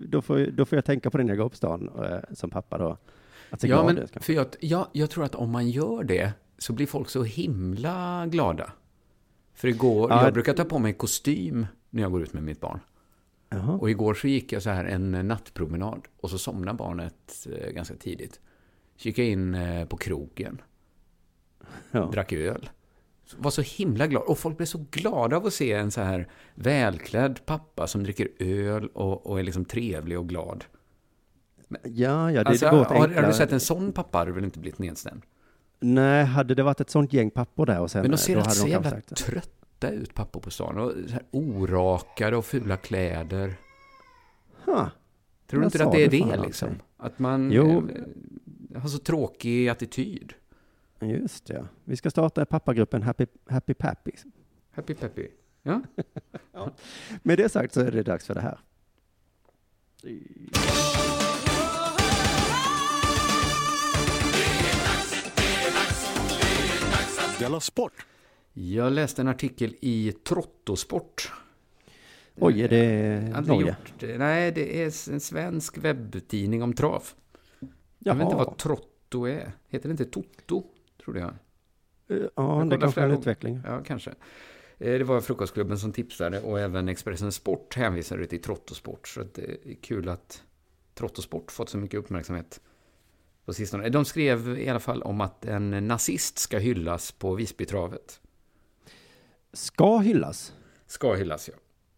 [0.08, 2.50] då, får, då får jag tänka på det när jag går upp stan eh, som
[2.50, 2.98] pappa då.
[3.50, 4.24] Att se Ja, glad men ut.
[4.24, 8.26] för jag, ja, jag tror att om man gör det så blir folk så himla
[8.28, 8.72] glada.
[9.54, 12.60] För igår, Ja, jag brukar ta på mig kostym när jag går ut med mitt
[12.62, 12.80] barn.
[13.50, 13.72] Jaha.
[13.78, 17.96] Och igår så gick jag så här en nattpromenad och så somnade barnet eh, ganska
[17.96, 18.40] tidigt.
[18.98, 20.62] Kikade in eh, på krogen,
[21.92, 22.06] Ja.
[22.14, 22.70] drack öl.
[23.38, 24.24] Var så himla glad.
[24.24, 28.30] Och folk blev så glada av att se en så här välklädd pappa som dricker
[28.40, 30.64] öl och, och är liksom trevlig och glad.
[31.84, 34.30] Ja, ja, det, Alltså, går att har, har enkla- du sett en sån pappa hade
[34.32, 35.22] du väl inte blivit nedstämd?
[35.80, 38.02] Nej, hade det varit ett sånt gäng pappor där och sen...
[38.02, 40.78] Men de ser då alltid så jävla trötta ut, pappor på stan.
[40.78, 43.54] Och så här orakade och fula kläder.
[44.66, 44.90] Ha,
[45.48, 46.44] Tror du inte att det är det, liksom?
[46.44, 46.68] alltså?
[46.98, 47.90] Att man Jo.
[47.90, 50.34] eh, har så tråkig attityd.
[51.02, 51.68] just ja.
[51.84, 54.12] Vi ska starta pappagruppen Happy, Happy Pappy.
[54.72, 55.28] Happy peppy.
[55.64, 55.82] Ja.
[57.24, 58.58] Med det sagt så är det dags för det här.
[67.40, 67.94] Della Sport!
[68.54, 71.32] Jag läste en artikel i Trottosport.
[72.36, 73.68] Oj, är det Norge?
[73.68, 74.18] gjort det.
[74.18, 77.04] Nej, det är en svensk webbtidning om trav.
[78.00, 78.46] Jag vet inte Jaha.
[78.46, 79.52] vad Trotto är.
[79.70, 80.64] Heter det inte Toto?
[81.04, 81.28] Tror jag.
[82.10, 83.62] Eh, Ja, Jag det kanske är en utveckling.
[83.66, 84.10] Ja, kanske.
[84.78, 89.08] Eh, Det var Frukostklubben som tipsade och även Expressen Sport hänvisade till Trottosport.
[89.08, 90.44] Så det är kul att
[90.94, 92.62] Trottosport fått så mycket uppmärksamhet
[93.48, 93.90] på sistone.
[93.90, 98.20] De skrev i alla fall om att en nazist ska hyllas på Visbytravet.
[99.54, 100.54] Ska hyllas.
[100.88, 101.54] Ska hyllas, ja.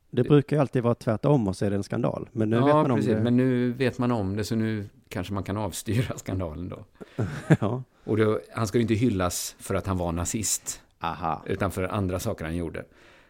[0.10, 2.30] Det brukar ju alltid vara tvärtom och så är det en skandal.
[2.32, 3.14] Men nu ja, vet man om precis.
[3.14, 3.22] det.
[3.22, 6.86] Men nu vet man om det, så nu kanske man kan avstyra skandalen då.
[7.60, 7.84] ja.
[8.04, 11.44] Och då, han ska ju inte hyllas för att han var nazist, Aha.
[11.46, 12.86] utan för andra saker han gjorde.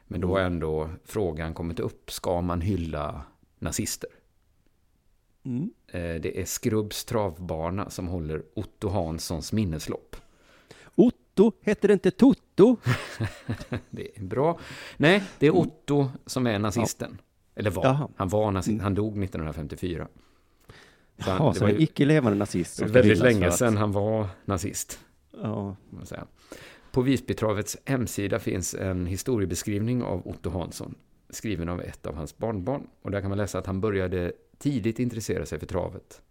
[0.07, 3.21] Men då har ändå frågan kommit upp, ska man hylla
[3.59, 4.09] nazister?
[5.45, 5.69] Mm.
[5.87, 10.15] Eh, Det är Skrubbs travbana som håller Otto Hanssons minneslopp.
[10.95, 12.77] Otto, hette det inte Toto?
[13.89, 14.59] Det är bra.
[14.97, 17.17] Nej, det är Otto som är nazisten.
[17.55, 17.83] Eller var.
[17.85, 18.09] Jaha.
[18.15, 18.81] Han var nazist.
[18.81, 20.07] Han dog 1954.
[21.17, 23.57] Så han- Jaha, det så var en ju icke levande nazist ska väldigt länge att-
[23.57, 24.99] sedan han var nazist.
[25.41, 25.75] Ja.
[26.91, 30.95] På Visbytravets hemsida finns en historiebeskrivning av Otto Hansson,
[31.29, 32.87] skriven av ett av hans barnbarn.
[33.01, 36.21] Och där kan man läsa att han började tidigt intressera sig för travet.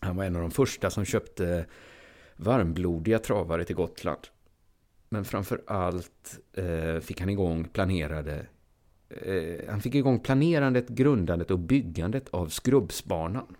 [0.00, 1.66] Han var en av de första som köpte
[2.36, 4.20] varmblodiga travare till Gotland.
[5.08, 8.46] Men framför allt eh, fick han igång planerade
[9.08, 13.56] eh, han fick igång planerandet, grundandet och byggandet av Skrubbsbanan.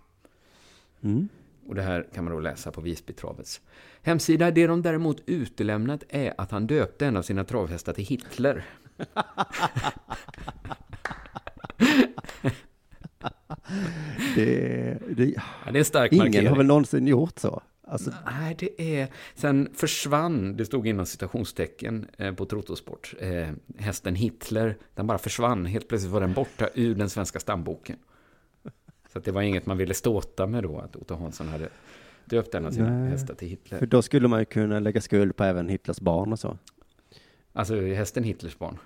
[1.01, 1.29] Mm.
[1.67, 3.61] Och det här kan man då läsa på Visbytravets
[4.01, 4.51] hemsida.
[4.51, 8.65] Det de däremot utelämnat är att han döpte en av sina travhästar till Hitler.
[14.35, 15.25] Det, det,
[15.65, 16.47] Ja, det är stark ingen markering.
[16.47, 17.61] har väl någonsin gjort så?
[17.87, 19.07] Alltså, Nej, det är...
[19.35, 25.65] Sen försvann, det stod inom citationstecken eh, på Trottosport, eh, hästen Hitler, den bara försvann.
[25.65, 27.95] Helt plötsligt var den borta ur den svenska stamboken.
[29.13, 31.69] Så det var inget man ville ståta med då, att Otto Hansson hade
[32.25, 33.09] döpt en av sina Nej.
[33.09, 33.79] hästar till Hitler.
[33.79, 36.57] för då skulle man ju kunna lägga skuld på även Hitlers barn och så.
[37.53, 38.77] Alltså hästen Hitlers barn.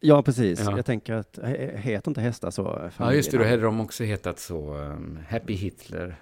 [0.00, 0.60] Ja, precis.
[0.60, 0.76] Ja.
[0.76, 2.90] Jag tänker att, he- heter inte hästar så?
[2.96, 3.38] Ja, just det.
[3.38, 4.74] Då hade de också hetat så.
[4.74, 6.16] Um, Happy Hitler.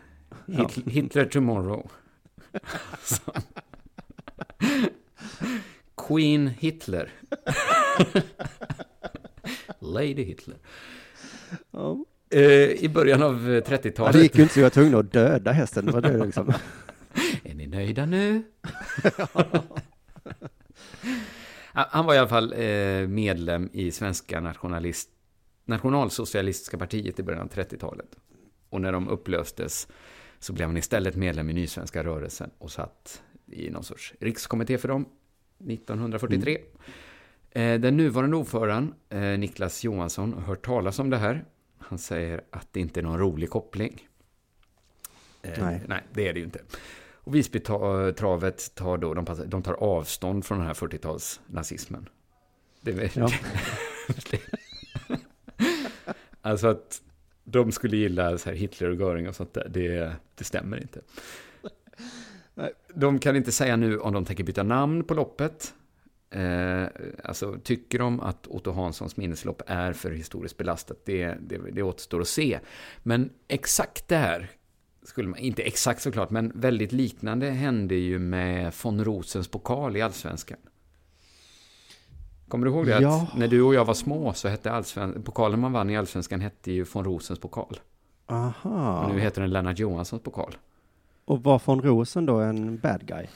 [0.46, 1.90] Hitler, Hitler tomorrow.
[6.08, 7.10] Queen Hitler.
[9.80, 10.56] Lady Hitler.
[11.70, 12.04] Ja.
[12.30, 12.42] Eh,
[12.84, 14.12] I början av eh, Ja, 30-talet.
[14.12, 15.86] det gick ju inte så jag var tvungen att döda hästen.
[15.86, 16.48] Det var det liksom.
[17.44, 18.42] Är ni nöjda nu?
[21.90, 25.10] Han var i alla fall eh, medlem i Svenska nationalist,
[25.64, 28.16] nationalsocialistiska partiet i början av 30-talet.
[28.68, 29.88] Och när de upplöstes
[30.38, 34.88] så blev han istället medlem i Nysvenska rörelsen och satt i någon sorts rikskommitté för
[34.88, 35.08] dem
[35.58, 36.58] 1943.
[37.50, 41.44] Eh, Den nuvarande ordföranden, eh, Niklas Johansson, har hört talas om det här.
[41.78, 44.08] Han säger att det inte är någon rolig koppling.
[45.42, 45.82] Nej.
[45.86, 46.60] nej, det är det ju inte.
[47.28, 49.14] Och Visbytravet tar då,
[49.46, 52.06] de, tar avstånd från den här 40-talsnazismen.
[52.80, 53.30] Det, är- Ja.
[56.42, 57.02] alltså att
[57.44, 61.00] de skulle gilla så här Hitler och Göring och sånt där, det, det stämmer inte.
[62.54, 62.72] Nej.
[62.94, 65.74] De kan inte säga nu om de tänker byta namn på loppet.
[66.30, 66.84] Eh,
[67.24, 70.98] alltså, tycker de att Otto Hanssons minneslopp är för historiskt belastat?
[71.04, 72.58] Det, det, det återstår att se.
[73.02, 74.48] Men exakt det här,
[75.08, 80.02] skulle man, inte exakt såklart, men väldigt liknande hände ju med von Rosens pokal i
[80.02, 80.58] Allsvenskan.
[82.48, 83.02] Kommer du ihåg det?
[83.02, 83.28] Ja.
[83.32, 85.22] Att när du och jag var små så hette allsven...
[85.22, 87.80] pokalen man vann i allsvenskan hette ju von Rosens pokal.
[88.26, 89.04] Aha.
[89.04, 90.56] Och nu heter den Lennart Johanssons pokal.
[91.24, 93.26] Och var von Rosen då en bad guy?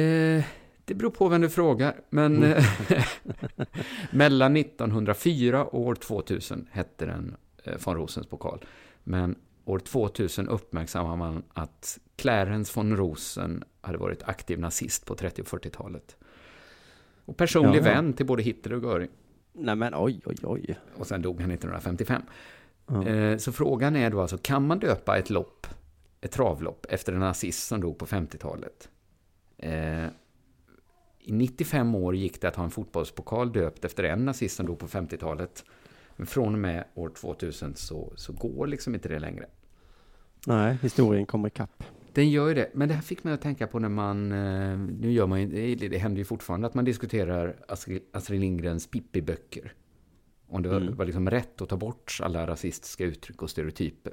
[0.00, 0.44] Eh,
[0.84, 2.64] det beror på vem du frågar, men eh,
[4.10, 8.64] mellan 1904 och år 2000 hette den eh, von Rosens pokal.
[9.04, 15.42] Men år 2000 uppmärksammar man att Clarence von Rosen hade varit aktiv nazist på 30
[15.42, 16.16] och 40-talet.
[17.24, 17.82] Och personlig Ja.
[17.84, 19.08] vän till både Hitler och Göring.
[19.52, 20.78] Nej men oj, oj, oj.
[20.96, 22.22] Och sen dog han 1955.
[22.86, 23.06] Ja.
[23.06, 25.66] Eh, Så frågan är då alltså, kan man döpa ett lopp,
[26.20, 28.88] ett travlopp, efter en nazist som dog på 50-talet?
[29.58, 30.04] Eh,
[31.18, 34.78] I 95 år gick det att ha en fotbollspokal döpt efter en nazist som dog
[34.78, 35.64] på 50-talet.
[36.16, 39.46] Men från och med år 2000 så, så går liksom inte det längre.
[40.46, 41.84] Nej, historien kommer ikapp.
[42.12, 44.78] Den gör ju det, men det här fick mig att tänka på när man, eh,
[44.78, 47.56] nu gör man ju, det- händer ju fortfarande att man diskuterar
[48.12, 49.72] Astrid Lindgrens Pippi-böcker.
[50.48, 50.96] Om det var, Mm.
[50.96, 54.12] var liksom rätt att ta bort alla rasistiska uttryck och stereotyper.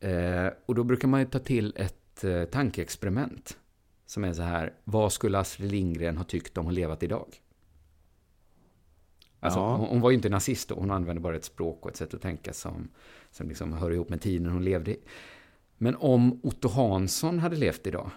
[0.00, 3.58] Eh, och då brukar man ju ta till ett eh, tankeexperiment.
[4.06, 7.26] Som är så här, vad skulle Astrid Lindgren ha tyckt om hon levat idag?
[9.44, 9.76] Alltså, Ja.
[9.76, 12.14] hon, hon var ju inte nazist då, hon använde bara ett språk och ett sätt
[12.14, 12.88] att tänka som,
[13.30, 15.00] som liksom hör ihop med tiden hon levde i.
[15.78, 18.10] Men om Otto Hansson hade levt idag,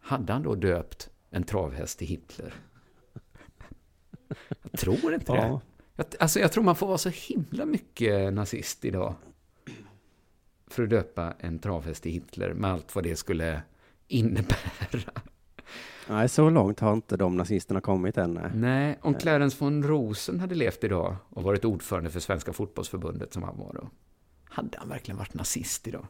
[0.00, 2.54] hade han då döpt en travhäst till Hitler?
[4.62, 5.38] Jag tror inte det.
[5.38, 5.60] Ja.
[5.96, 9.14] Jag, alltså jag tror man får vara så himla mycket nazist idag.
[10.66, 13.62] För att döpa en travhäst till Hitler med allt vad det skulle
[14.08, 15.12] innebära.
[16.08, 18.34] Nej, så långt har inte de nazisterna kommit än.
[18.34, 18.50] nej.
[18.54, 23.42] Nej, om Clarence von Rosen hade levt idag och varit ordförande för Svenska fotbollsförbundet som
[23.42, 23.88] han var då.
[24.44, 26.06] Hade han verkligen varit nazist idag?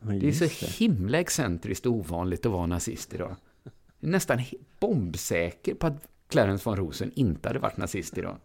[0.00, 0.70] Ja, Det är så det.
[0.70, 3.36] himla excentriskt och ovanligt att vara nazist idag.
[4.00, 4.38] Jag är nästan
[4.80, 8.36] bombsäker på att Clarence von Rosen inte hade varit nazist idag.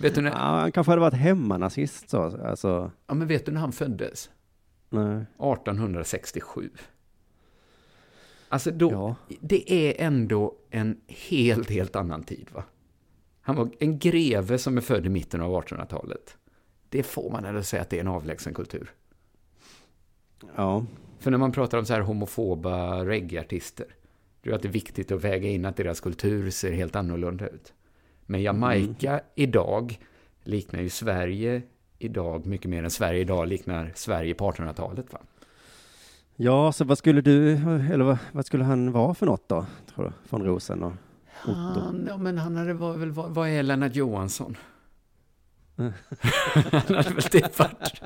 [0.00, 2.90] Vet du när, Ja, han kanske hade varit hemmanazist så, alltså.
[3.06, 4.30] ja, men vet du när han föddes?
[4.90, 5.16] Nej.
[5.38, 6.70] 1867.
[8.54, 9.16] Alltså då, Ja.
[9.40, 12.64] det är ändå en helt, helt annan tid va?
[13.40, 16.36] Han var en greve som är född i mitten av 1800-talet.
[16.88, 18.90] Det får man ändå säga att det är en avlägsen kultur.
[20.56, 20.86] Ja.
[21.18, 23.86] För när man pratar om så här homofoba reggaeartister,
[24.40, 27.48] det är att det är viktigt att väga in att deras kultur ser helt annorlunda
[27.48, 27.72] ut.
[28.26, 29.98] Men Jamaica idag
[30.44, 31.62] liknar ju Sverige
[31.98, 35.20] idag mycket mer än Sverige idag liknar Sverige på 1800-talet va?
[36.36, 37.52] Ja, så vad skulle du,
[37.92, 40.12] eller vad, vad skulle han vara för något då, tror du?
[40.28, 40.92] Från Rosen och
[41.42, 41.80] Otto?
[41.80, 44.56] Han, ja, men han hade var väl, vad, vad är Lennart Johansson?
[45.76, 45.92] han
[46.96, 48.02] hade väl typ varit...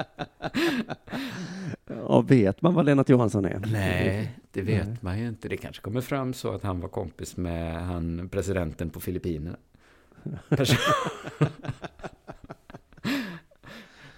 [1.87, 3.63] Ja, vet man vad Lennart Johansson är?
[3.73, 5.49] Nej, det vet man ju inte.
[5.49, 9.57] Det kanske kommer fram så att han var kompis med han, presidenten på Filippinerna.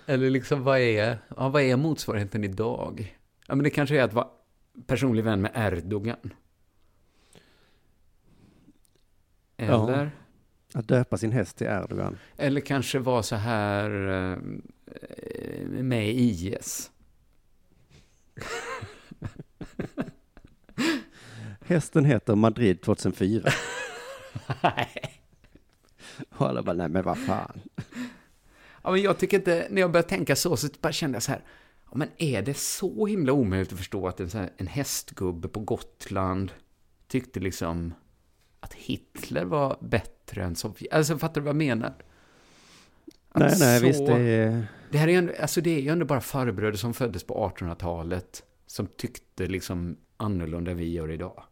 [0.06, 3.16] Eller liksom, vad är, ja, vad är motsvarigheten idag?
[3.50, 4.28] Ja, men det kanske är att vara
[4.86, 6.32] personlig vän med Erdogan.
[9.56, 9.64] Ja.
[9.64, 10.10] Eller?
[10.74, 12.18] Att döpa sin häst till Erdogan.
[12.36, 14.38] Eller kanske vara så här eh,
[15.68, 16.90] med i IS.
[21.60, 23.50] Hästen heter Madrid 2004.
[24.62, 25.22] Nej.
[26.30, 27.60] Och alla bara, nej men vad fan.
[28.82, 31.32] Ja, men jag tycker inte, när jag började tänka så, så bara kände jag så
[31.32, 31.42] här,
[31.90, 35.60] ja, men är det så himla omöjligt att förstå att en, här, en hästgubbe på
[35.60, 36.52] Gotland
[37.08, 37.94] tyckte liksom
[38.60, 40.92] att Hitler var bättre än Sovjet?
[40.92, 41.94] Alltså, fattar du vad jag menar?
[43.28, 44.66] Att nej, nej, så- visst det är...
[44.90, 47.52] Det här är ju ändå, alltså det är ju ändå bara farbröder som föddes på
[47.56, 51.42] 1800-talet som tyckte liksom annorlunda än vi gör idag.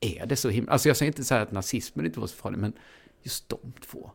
[0.00, 0.72] Är det så himla...
[0.72, 2.72] Alltså jag säger inte så här att nazismen inte var så farlig, men
[3.22, 4.10] just de två.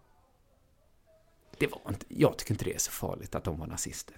[1.57, 4.17] Det var inte, jag tycker inte det är så farligt att de var nazister.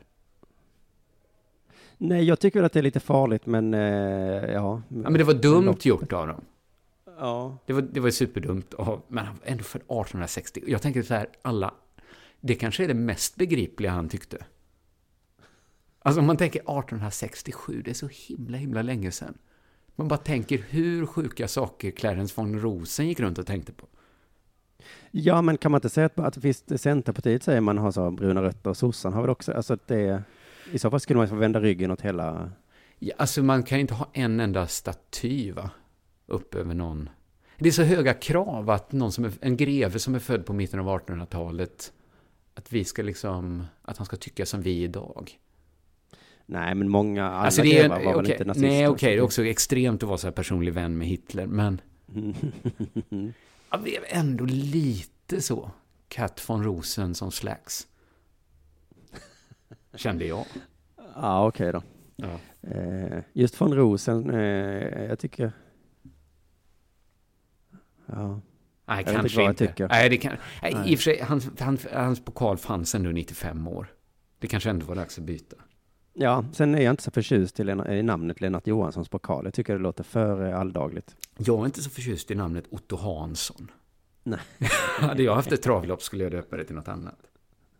[2.03, 4.81] Nej, jag tycker att det är lite farligt, men eh, ja.
[4.87, 6.41] Ja, men det var dumt gjort av dem.
[7.05, 7.57] Ja.
[7.65, 10.63] Det var, det var superdumt av, men ändå född 1860.
[10.67, 11.73] Jag tänker så här, alla,
[12.39, 14.45] det kanske är det mest begripliga han tyckte.
[15.99, 19.37] Alltså om man tänker 1867, det är så himla, himla länge sedan.
[19.95, 23.87] Man bara tänker hur sjuka saker Clarence von Rosen gick runt och tänkte på.
[25.11, 28.41] Ja, men kan man inte säga att, att visst, Centerpartiet säger man har så bruna
[28.41, 30.23] rötter och sossarna har väl också, alltså att det,
[30.71, 32.51] i så fall skulle man få vända ryggen åt hela,
[32.99, 35.69] Ja, alltså man kan ju inte ha en enda staty, va?
[36.27, 37.09] Upp över någon.
[37.57, 40.53] Det är så höga krav att någon som är, en greve som är född på
[40.53, 41.93] mitten av 1800-talet,
[42.53, 45.31] att vi ska liksom, att han ska tycka som vi idag.
[46.45, 48.67] nej men många, alla Alltså det är, grevar var väl okej, inte nazister.
[48.69, 51.81] nej, okej, det är också extremt att vara så här personlig vän med Hitler, men
[53.71, 55.71] Jag blev ändå lite så.
[56.07, 57.87] Kat von Rosen som Slacks.
[59.93, 60.45] Kände jag.
[61.15, 61.81] Ja, okej då.
[62.15, 62.39] Ja.
[62.69, 65.51] Eh, just från Rosen, eh, jag tycker...
[68.05, 68.41] Ja.
[68.85, 69.67] Nej, inte kanske jag inte.
[69.67, 69.87] tycker.
[69.87, 70.91] Nej, det kan, nej, Nej.
[70.91, 73.87] I och för sig, hans, hans, hans pokal fanns ändå 95 år.
[74.39, 75.55] Det kanske ändå var dags att byta.
[76.13, 79.45] ja, sen är jag inte så förtjust i, Lena, i namnet Lennart Johanssons pokal.
[79.45, 81.15] Jag tycker det låter för eh, alldagligt.
[81.37, 83.71] Jag är inte så förtjust i namnet Otto Hansson.
[84.23, 84.39] Nej.
[84.99, 87.19] Hade jag haft ett travlopp skulle jag döpa det till något annat.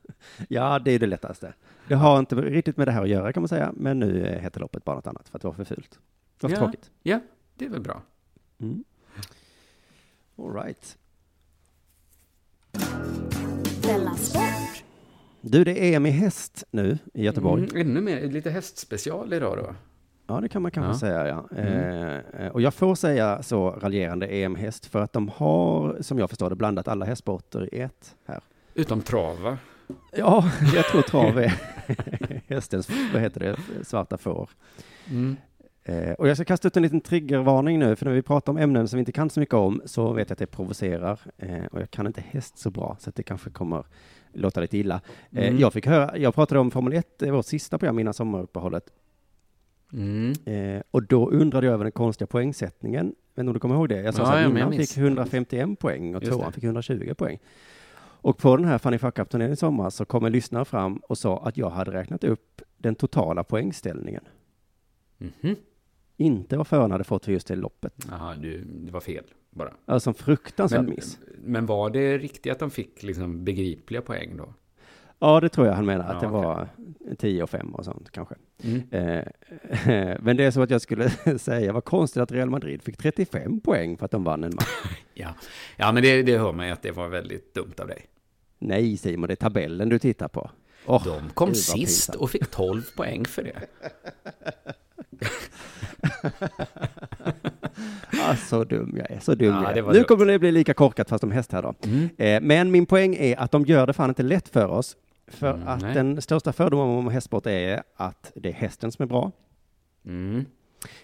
[0.49, 1.53] Ja, det är det lättaste.
[1.87, 4.59] Det har inte riktigt med det här att göra kan man säga, men nu heter
[4.59, 5.99] loppet bara något annat för att det var för fult.
[6.39, 6.59] Det var för Ja.
[6.61, 6.91] tråkigt.
[7.03, 7.19] Ja,
[7.55, 8.01] det är väl bra.
[8.59, 8.83] Mm.
[10.37, 10.97] All right.
[15.41, 17.63] Du, det är EM i häst nu i Göteborg.
[17.71, 19.75] Mm, ännu mer, lite hästspecial idag då.
[20.27, 21.13] Ja, det kan man kanske Ja.
[21.13, 21.57] säga, ja.
[21.57, 22.21] Mm.
[22.39, 26.49] Eh, och jag får säga så raljerande EM-häst för att de har, som jag förstår
[26.49, 28.39] det, blandat alla hästsporter i ett här.
[28.73, 29.57] Utom trava.
[30.12, 31.54] Ja, jag tror trav är
[32.47, 34.49] hästens, vad heter det, svarta får.
[35.10, 35.36] Mm.
[35.84, 38.58] Eh, och jag ska kasta ut en liten triggervarning nu, för när vi pratar om
[38.58, 41.19] ämnen som vi inte kan så mycket om, så vet jag att det provocerar.
[41.38, 43.84] Eh, och jag kan inte häst så bra, så att det kanske kommer
[44.34, 45.01] låta lite illa.
[45.32, 45.60] Eh, Mm.
[45.60, 48.84] Jag fick höra, jag pratade om Formel 1, eh, vårt sista program innan sommaruppehållet,
[49.93, 50.34] Mm.
[50.91, 53.06] Och då undrade jag över den konstiga poängsättningen.
[53.38, 54.01] Inte om du kommer ihåg det?
[54.01, 57.39] Jag sa Ja, att ja, men innan fick 151 poäng och tvåan fick 120 poäng.
[58.21, 61.17] Och på den här Funny Fuck Up-turneringen i sommar så kom en lyssnare fram och
[61.17, 64.23] sa att jag hade räknat upp den totala poängställningen.
[65.17, 65.55] Mhm.
[66.17, 67.93] Inte vad föraren hade fått för just det loppet.
[68.10, 69.73] Jaha, det var fel bara.
[69.86, 71.19] Alltså en fruktansvärd Men, miss.
[71.38, 74.53] men var det riktigt att de fick liksom begripliga poäng då?
[75.19, 76.67] Ja, det tror jag han menar, att Ja, det var
[77.17, 78.36] 10 och 5 och sånt kanske.
[78.63, 78.81] Mm.
[78.91, 79.23] Eh,
[80.21, 83.60] men det är så att jag skulle säga, vad konstigt att Real Madrid fick 35
[83.60, 84.67] poäng för att de vann en match.
[85.13, 85.36] Ja,
[85.77, 88.05] ja men det, det hör man ju att det var väldigt dumt av dig.
[88.62, 90.50] Nej Simon, det är tabellen du tittar på.
[90.86, 93.56] Åh, De kom sist och fick 12 poäng för det.
[98.24, 99.84] Ah, så dum jag är, så dum Ja, jag är.
[99.88, 100.04] Nu dumt.
[100.04, 101.74] kommer det bli lika korkat fast om häst här då.
[101.84, 102.10] Mm.
[102.17, 104.97] Eh, men min poäng är att de gör det fan inte lätt för oss.
[105.28, 105.93] För Mm, att nej.
[105.93, 109.32] den största fördomen om hästsport är att det är hästen som är bra.
[110.06, 110.45] Mm.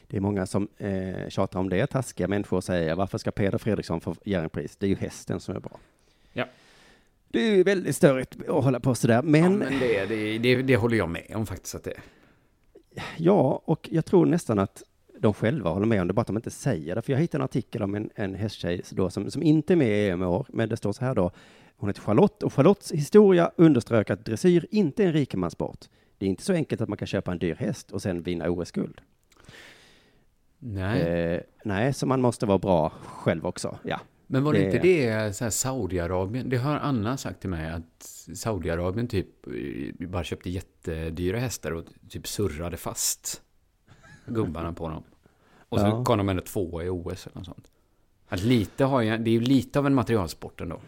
[0.07, 4.01] Det är många som eh, tjatar om det, taskiga människor säger varför ska Peder Fredriksson
[4.01, 4.75] få Jerringpris?
[4.75, 5.79] Det är ju hästen som är bra.
[6.33, 6.45] Ja.
[7.29, 10.61] Det är ju väldigt störigt att hålla på sådär, Ja, men men det, det, det,
[10.61, 12.01] det håller jag med om faktiskt att det är.
[13.17, 14.83] Ja, och jag tror nästan att
[15.19, 17.01] de själva håller med om det, bara att de inte säger det.
[17.01, 19.87] För jag hittade en artikel om en, en hästtjej då, som, som inte är med
[19.87, 21.31] i EM i år, men det står så här då.
[21.77, 25.85] Hon heter Charlotte och Charlottes historia underströk att dressyr inte är en rikemanssport.
[26.17, 28.49] Det är inte så enkelt att man kan köpa en dyr häst och sen vinna
[28.49, 29.01] OS-guld.
[30.59, 31.01] Nej.
[31.01, 33.77] Eh, nej, så man måste vara bra själv också.
[33.83, 36.49] Ja, Men var det, Det- inte det så här Saudiarabien?
[36.49, 38.03] Det har Anna sagt till mig att
[38.35, 43.41] Saudiarabien typ eh, bara köpte jättedyra hästar och typ surrade fast
[44.25, 45.03] gubbarna på dem.
[45.69, 46.03] Och så Ja.
[46.03, 47.71] kom de ändå två i OS eller något sånt.
[48.29, 50.79] Att lite har jag, det är ju lite av en materialsport ändå.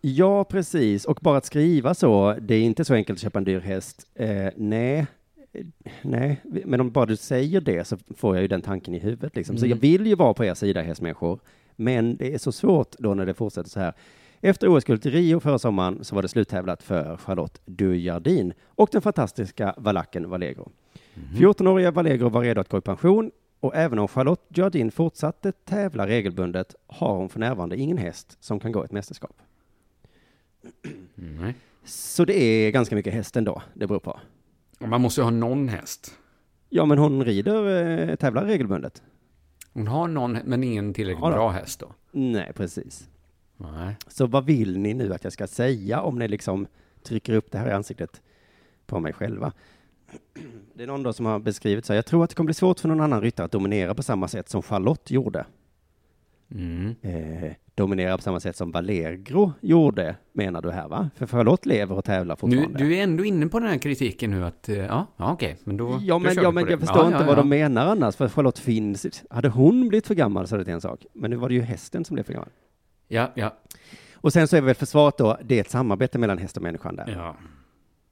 [0.00, 1.04] Ja, precis.
[1.04, 4.06] Och bara att skriva så, det är inte så enkelt att köpa en dyr häst.
[4.14, 5.06] Eh, nej,
[6.02, 9.36] nej, men om bara du säger det så får jag ju den tanken i huvudet.
[9.36, 9.56] Liksom.
[9.58, 9.76] Så Mm.
[9.76, 11.40] jag vill ju vara på er sida, hästmänniskor.
[11.80, 13.92] Men det är så svårt då när det fortsätter så här.
[14.40, 19.02] Efter OS-guldet i Rio förra sommaren så var det sluttävlat för Charlotte Dujardin och den
[19.02, 20.70] fantastiska valacken Vallegro.
[21.34, 26.06] 14-åriga Vallegro var redo att gå i pension och även om Charlotte Dujardin fortsatte tävla
[26.06, 29.36] regelbundet har hon för närvarande ingen häst som kan gå ett mästerskap.
[31.18, 31.52] Mm.
[31.84, 34.20] Så det är ganska mycket häst ändå, det beror på.
[34.78, 36.14] Man måste ju ha någon häst.
[36.68, 39.02] Ja, men hon rider, eh, tävlar regelbundet.
[39.72, 41.92] Hon har någon, men ingen tillräckligt Ja bra häst då.
[42.10, 43.08] Nej, precis.
[43.56, 43.96] Nej.
[44.06, 46.66] Så vad vill ni nu att jag ska säga om ni liksom
[47.02, 48.22] trycker upp det här i ansiktet
[48.86, 49.52] på mig själva?
[50.74, 52.54] Det är någon då som har beskrivit så här, jag tror att det kommer bli
[52.54, 55.46] svårt för någon annan ryttare att dominera på samma sätt som Charlotte gjorde.
[56.54, 56.94] Mm.
[57.02, 61.10] Eh, dominera på samma sätt som Valegro gjorde, menar du här va?
[61.16, 62.78] För Charlotte lever och tävlar Nu, fortfarande.
[62.78, 65.76] du är ändå inne på den här kritiken nu att, eh, ja, ja okej, men
[65.76, 65.98] då...
[66.02, 66.86] Ja, då men, kör ja, men jag det.
[66.86, 67.42] förstår Ja, inte ja, vad ja.
[67.42, 69.22] de menar annars, för Charlotte finns.
[69.30, 71.62] Hade hon blivit för gammal så är det en sak, men nu var det ju
[71.62, 72.48] hästen som blev för gammal.
[73.08, 73.56] Ja, ja,
[74.14, 76.96] Och sen så är väl försvaret då, det är ett samarbete mellan häst och människan
[76.96, 77.12] där.
[77.16, 77.36] ja.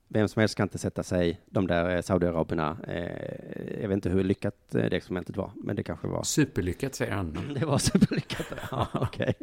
[0.08, 4.08] Vem som helst kan inte sätta sig, de där eh, Saudiaraberna, eh, jag vet inte
[4.10, 6.22] hur lyckat eh, det experimentet var, men det kanske var.
[6.22, 7.40] Superlyckat säger Anna.
[7.60, 8.46] Det var superlyckat.
[8.70, 9.34] Ja, okej.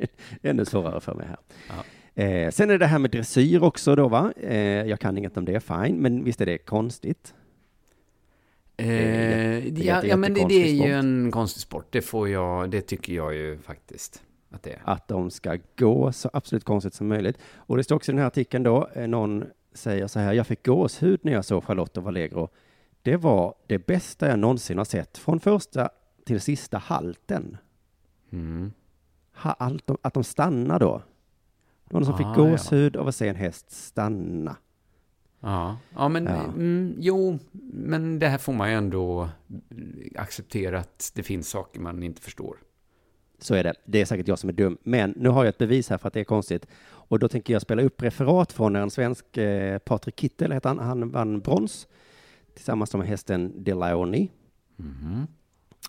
[0.41, 1.37] Ännu svårare för mig här.
[1.69, 2.23] Ja.
[2.23, 4.33] Eh, sen är det det här med dressyr också då, va?
[4.37, 7.33] Eh, jag kan inget om det, fine, men visst är det konstigt?
[8.77, 10.89] Eh, är jätte- ja, ja, men det, det är jättekonstig ju sport.
[10.89, 11.87] en konstig sport.
[11.89, 14.21] Det får jag, det tycker jag ju faktiskt.
[14.51, 14.81] att det är.
[14.83, 17.37] att de ska gå så absolut konstigt som möjligt.
[17.55, 19.43] Och det står också i den här artikeln då, någon
[19.73, 22.49] säger så här, jag fick gåshud när jag såg Charlotte och Vallegro.
[23.01, 25.89] Det var det bästa jag någonsin har sett, från första
[26.25, 27.57] till sista halten.
[28.31, 28.71] Mm.
[29.35, 31.01] Ha, allt, att de stannar då.
[31.87, 32.49] Det var någon som Ah, fick ja.
[32.51, 34.55] gåshud av att se en häst stanna.
[35.39, 36.43] Ja, ja men Ja.
[36.43, 37.39] Mm, jo,
[37.73, 39.29] men det här får man ju ändå
[40.15, 42.57] acceptera att det finns saker man inte förstår.
[43.43, 43.73] Så är det.
[43.85, 44.77] Det är säkert jag som är dum.
[44.83, 46.67] Men nu har jag ett bevis här för att det är konstigt.
[46.85, 50.69] Och då tänker jag spela upp referat från när en svensk, eh, Patrik Kittel heter
[50.69, 51.87] han, han vann brons
[52.55, 54.31] tillsammans med hästen Delaoni.
[54.75, 55.27] Mhm.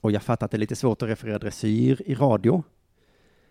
[0.00, 2.62] Och jag fattar att det är lite svårt att referera dressyr i radio.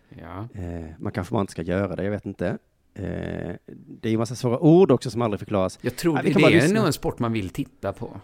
[0.08, 0.48] Ja.
[0.54, 2.58] Eh, man kanske bara inte ska göra det, jag vet inte.
[2.94, 5.78] Eh, det är ju massa svåra ord också som aldrig förklaras.
[5.82, 8.20] Jag tror vi det, det är nog en sport man vill titta på.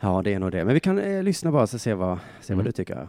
[0.00, 0.64] Ja, det är nog det.
[0.64, 2.58] Men vi kan eh, lyssna bara så se vad, se Mm.
[2.64, 3.08] vad du tycker.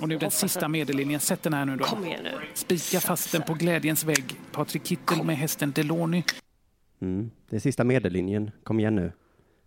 [0.00, 1.20] Och nu den sista medellinjen.
[1.20, 1.84] Sätt den här nu då.
[1.84, 2.30] Kom igen nu.
[2.54, 4.40] Spika fast den på glädjens vägg.
[4.52, 6.24] Patrik Kittel med hästen Deloni.
[7.00, 7.30] Mm.
[7.50, 8.50] Det är sista medellinjen.
[8.62, 9.12] Kom igen nu.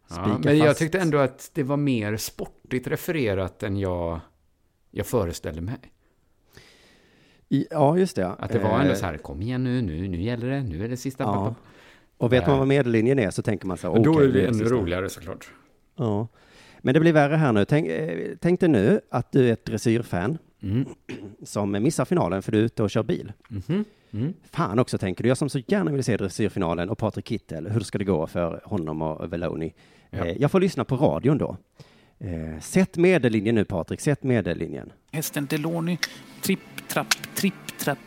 [0.10, 0.80] Ja, men jag fast.
[0.80, 4.20] tyckte ändå att det var mer sportigt refererat än jag,
[4.92, 5.76] jag föreställde mig.
[7.50, 8.28] I, ja, just det.
[8.28, 10.84] Att det var ändå Eh, så här, kom igen nu, nu, nu gäller det, nu
[10.84, 11.24] är det sista.
[11.24, 11.56] Ja.
[12.18, 14.40] Och vet man vad medellinjen är så tänker man så här, Då okej, är det
[14.42, 15.50] nu ännu roligare såklart.
[15.96, 16.28] Ja.
[16.88, 17.66] Men det blir värre här nu.
[17.66, 20.86] Tänk, eh, tänk dig nu att du är ett dressyrfan Mm.
[21.44, 23.32] som missar finalen för du är ute och kör bil.
[23.50, 23.86] Mhm.
[24.12, 24.34] Mm.
[24.52, 27.80] Fan också tänker du, jag som så gärna vill se dressyrfinalen och Patrik Kittel, hur
[27.80, 29.74] ska det gå för honom och Veloni?
[30.10, 30.26] Ja.
[30.26, 31.58] Eh, jag får lyssna på radion då.
[32.20, 34.92] Eh, sätt medellinjen nu Patrik, sätt medellinjen.
[35.12, 35.98] Hästen Deloni.
[36.42, 38.00] Tripp, trapp, tripp, trapp,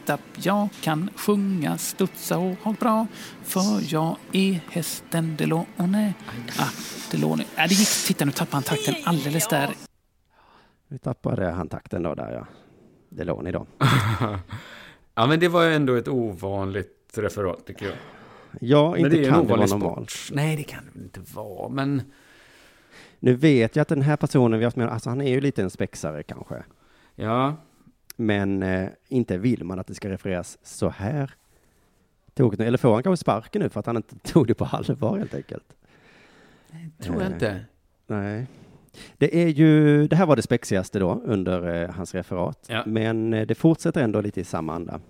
[0.00, 0.20] knippidippidipp, tapp.
[0.46, 3.06] Jag kan sjunga, studsa och ha bra.
[3.42, 6.12] För jag är hästen Deloni.
[6.58, 6.68] Ah,
[7.10, 7.46] Deloni.
[7.56, 7.88] Ah, det gick.
[8.06, 9.70] Titta, nu tappade han takten alldeles där.
[10.88, 12.46] Vi tappade handtakten då där ja.
[13.08, 13.66] Deloni då.
[15.14, 17.94] Ja, men det var ju ändå ett ovanligt referat tycker jag.
[18.60, 20.12] Ja, inte det kan det vara normalt.
[20.32, 22.02] Nej, det kan det väl inte vara, men
[23.18, 25.40] Nu vet jag att den här personen vi har haft med, alltså han är ju
[25.40, 26.62] lite en spexare kanske.
[27.14, 27.56] ja.
[28.20, 31.30] Men eh, inte vill man att det ska refereras så här.
[32.34, 32.62] Tokigt.
[32.62, 35.34] Eller får han kanske sparken nu för att han inte tog det på allvar helt
[35.34, 35.64] enkelt?
[37.02, 37.32] Tror jag Eh.
[37.32, 37.60] inte.
[38.06, 38.46] Nej.
[39.18, 42.66] Det är ju, det här var det spexigaste då under eh, hans referat.
[42.68, 42.82] Ja.
[42.86, 45.00] Men eh, det fortsätter ändå lite i samma anda.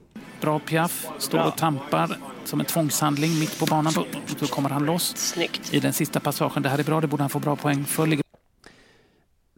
[0.40, 1.06] Bra piaff.
[1.18, 3.92] Står och trampar som en tvångshandling mitt på banan.
[4.40, 5.74] Då kommer han loss Snyggt.
[5.74, 6.62] i den sista passagen.
[6.62, 7.00] Det här är bra.
[7.00, 8.29] Det borde han få bra poäng för.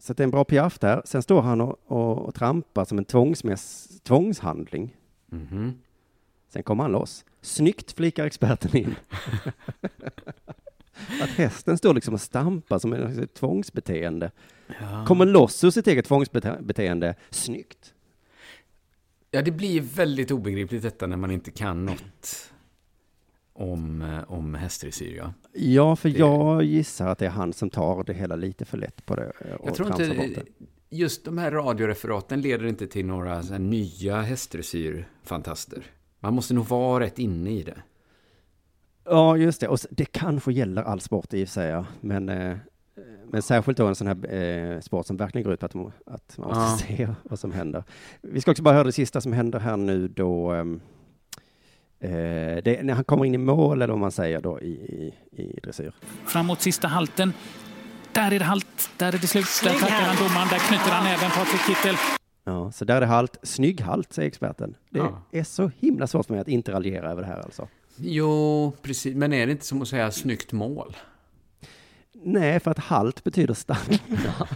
[0.03, 1.01] Så det är en bra piaff där.
[1.05, 4.97] Sen står han och, och, och trampar som en tvångsmäss, tvångshandling.
[5.25, 5.73] Mhm.
[6.49, 7.25] Sen kommer han loss.
[7.41, 8.95] Snyggt flikar experten in.
[11.21, 14.31] att hästen står liksom och stampar som ett tvångsbeteende.
[14.79, 15.05] Ja.
[15.07, 17.15] Kommer loss ur sitt eget tvångsbeteende.
[17.29, 17.93] Snyggt.
[19.31, 22.53] ja, det blir väldigt obegripligt detta när man inte kan något
[23.53, 25.17] om, eh, om hästdressyr.
[25.17, 25.33] Ja.
[25.55, 28.77] Ja, för Det- jag gissar att det är han som tar det hela lite för
[28.77, 29.29] lätt på det.
[29.59, 30.45] Och Jag tror bort inte, det.
[30.89, 35.83] just de här radioreferaten leder inte till några här nya hästdressyrfantaster.
[36.19, 37.77] Man måste nog vara rätt inne i det.
[39.05, 39.67] Ja, just det.
[39.67, 41.85] Och det kanske gäller all sport i och för sig, ja.
[42.01, 42.57] men, eh,
[43.31, 45.75] men särskilt då en sån här eh, sport som verkligen går ut på att,
[46.05, 47.83] att man måste se vad som händer.
[48.21, 50.53] Vi ska också bara höra det sista som händer här nu då.
[52.03, 52.09] Eh,
[52.63, 55.13] det, är när han kommer in i mål, eller vad man säger då, i, i,
[55.41, 55.93] i dressyr.
[56.25, 57.33] framåt sista halten.
[58.11, 58.89] Där är det halt.
[58.97, 59.45] Där är det slut.
[59.63, 60.47] Där tackar han domaren.
[60.47, 61.95] Där knyter han även Patrik Kittel.
[62.43, 63.37] Ja, så där är det halt.
[63.43, 64.75] Snygg halt, säger experten.
[64.89, 65.21] Det Ja.
[65.31, 67.67] är så himla svårt för mig att inte raljera över det här alltså.
[67.95, 69.15] Jo, precis.
[69.15, 70.97] Men är det inte som att säga snyggt mål?
[72.13, 73.79] Nej, för att halt betyder stanna.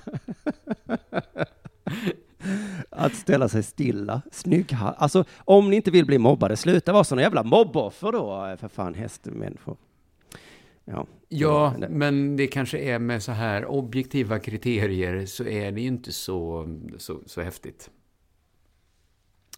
[2.98, 4.22] att ställa sig stilla.
[4.32, 4.76] Snygg.
[4.98, 8.68] Alltså, om ni inte vill bli mobbade, sluta vara såna jävla mobboffer då, eh, för
[8.68, 9.78] fan hästmänniskor.
[10.86, 11.08] Ja.
[11.30, 15.88] Ja, det- men det kanske är med så här objektiva kriterier så är det ju
[15.88, 16.68] inte så,
[16.98, 17.90] så, så häftigt.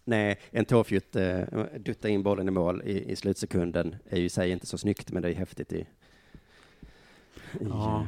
[0.04, 1.40] Nej, en tårfjutt, eh,
[1.78, 5.12] dutta in bollen i mål i, i slutsekunden är ju i sig inte så snyggt,
[5.12, 5.76] men det är häftigt i...
[5.80, 5.86] i
[7.68, 8.06] Ja.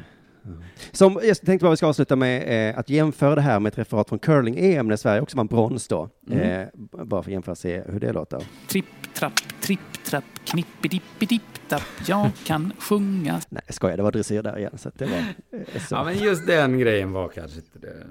[0.92, 3.78] Som, jag tänkte bara vi ska avsluta med eh, att jämföra det här med ett
[3.78, 6.08] referat från curling-EM när Sverige också vann brons då.
[6.30, 6.40] Mm.
[6.40, 6.68] Eh,
[7.04, 8.42] bara för att jämföra och se hur det låter.
[8.68, 11.82] Tripp, trapp, tripp, trapp, knippidippidipp, tapp.
[12.06, 13.40] Jag kan sjunga.
[13.48, 15.18] Nej, jag skojar, det var dressyr där igen, så att det var
[15.58, 15.94] eh, så.
[15.94, 18.06] Ja, men just den grejen var kanske inte det.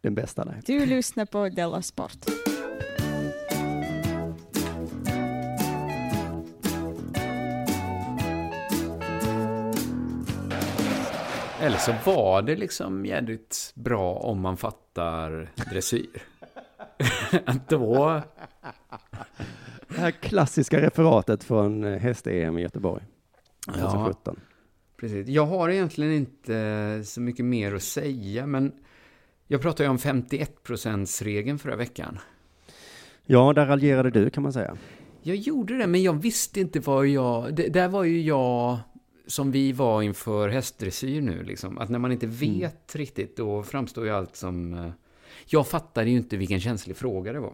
[0.00, 0.44] den bästa.
[0.44, 0.62] Nej.
[0.66, 2.26] Du lyssnar på Della Sport.
[11.68, 16.22] Eller så var det liksom jädrigt bra om man fattar dressyr.
[17.68, 18.22] då...
[19.88, 23.04] Det här klassiska referatet från eh, häst-EM i Göteborg.
[23.66, 23.72] Ja.
[23.72, 24.40] 2017.
[24.96, 25.28] Precis.
[25.28, 28.72] Jag har egentligen inte så mycket mer att säga, men
[29.46, 32.18] jag pratade ju om 51%-regeln förra veckan.
[33.26, 34.76] Ja, där raljerade du kan man säga.
[35.22, 37.54] Jag gjorde det, men jag visste inte vad jag...
[37.54, 38.78] Det, där var ju jag
[39.28, 41.78] som vi var inför hästdressyr nu, liksom.
[41.78, 44.74] Att när man inte vet riktigt, då framstår ju allt som...
[44.74, 44.90] eh,
[45.46, 47.52] Jag fattade ju inte vilken känslig fråga det var.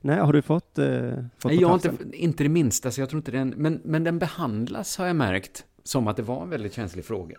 [0.00, 3.08] Nej, har du fått, eh, fått Nej, jag har inte, inte det minsta, så jag
[3.08, 3.48] tror inte den...
[3.56, 7.36] Men, men den behandlas, har jag märkt, som att det var en väldigt känslig fråga.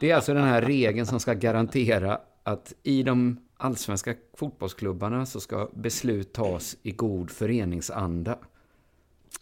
[0.00, 5.40] Det är alltså den här regeln som ska garantera att i de allsvenska fotbollsklubbarna så
[5.40, 8.38] ska beslut tas i god föreningsanda.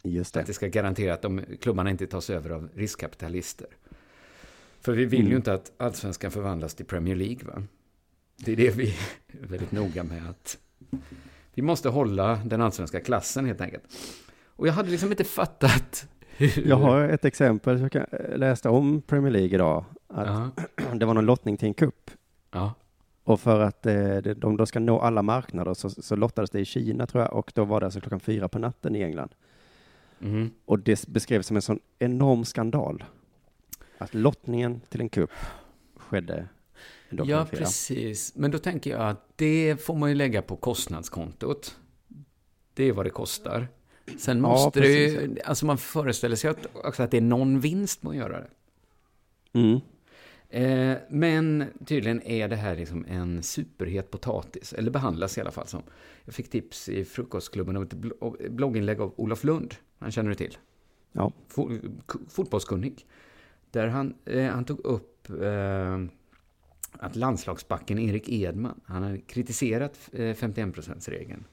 [0.03, 0.51] Just Att det.
[0.51, 3.67] det ska garantera att de klubbarna inte tas över av riskkapitalister.
[4.81, 5.31] För vi vill Mm.
[5.31, 7.63] ju inte att allsvenskan förvandlas till Premier League, va?
[8.37, 8.89] Det är det vi
[9.43, 10.59] är väldigt noga med att...
[11.55, 13.83] Vi måste hålla den allsvenska klassen, helt enkelt.
[14.47, 16.69] Och jag hade liksom inte fattat hur...
[16.69, 19.85] Jag har ett exempel, jag kan- läste om Premier League idag.
[20.09, 20.51] Att Ja,
[20.95, 22.11] Det var någon lottning till en kupp.
[22.53, 22.75] ja.
[23.25, 26.61] Och för att eh, det- de då ska nå alla marknader så, så lottades det
[26.61, 29.35] i Kina tror jag och då var det alltså klockan fyra på natten i England.
[30.23, 30.51] Mhm.
[30.65, 33.05] Och det beskrevs som en sån enorm skandal.
[33.99, 35.31] Att lottningen till en kupp
[35.97, 36.49] skedde
[37.11, 38.33] Ja, precis.
[38.37, 41.77] Men då tänker jag att det får man ju lägga på kostnadskontot.
[42.75, 43.69] Det är vad det kostar.
[44.19, 47.61] Sen Ja, måste det ju, alltså man föreställer sig att, också att det är någon
[47.61, 48.49] vinst med att göra det.
[49.59, 49.81] Mm.
[50.53, 55.67] Eh, men tydligen är det här liksom en superhet potatis, eller behandlas i alla fall
[55.67, 55.83] som.
[56.25, 60.35] Jag fick tips i frukostklubben om ett bl- blogginlägg av Olof Lund, han känner du
[60.35, 60.57] till?
[61.13, 61.33] Ja.
[61.49, 61.91] Fo-
[62.29, 63.07] fotbollskunnig.
[63.71, 66.03] Där han, eh, han tog upp eh,
[66.93, 71.45] att landslagsbacken Erik Edman, han hade kritiserat eh, 51%-regeln.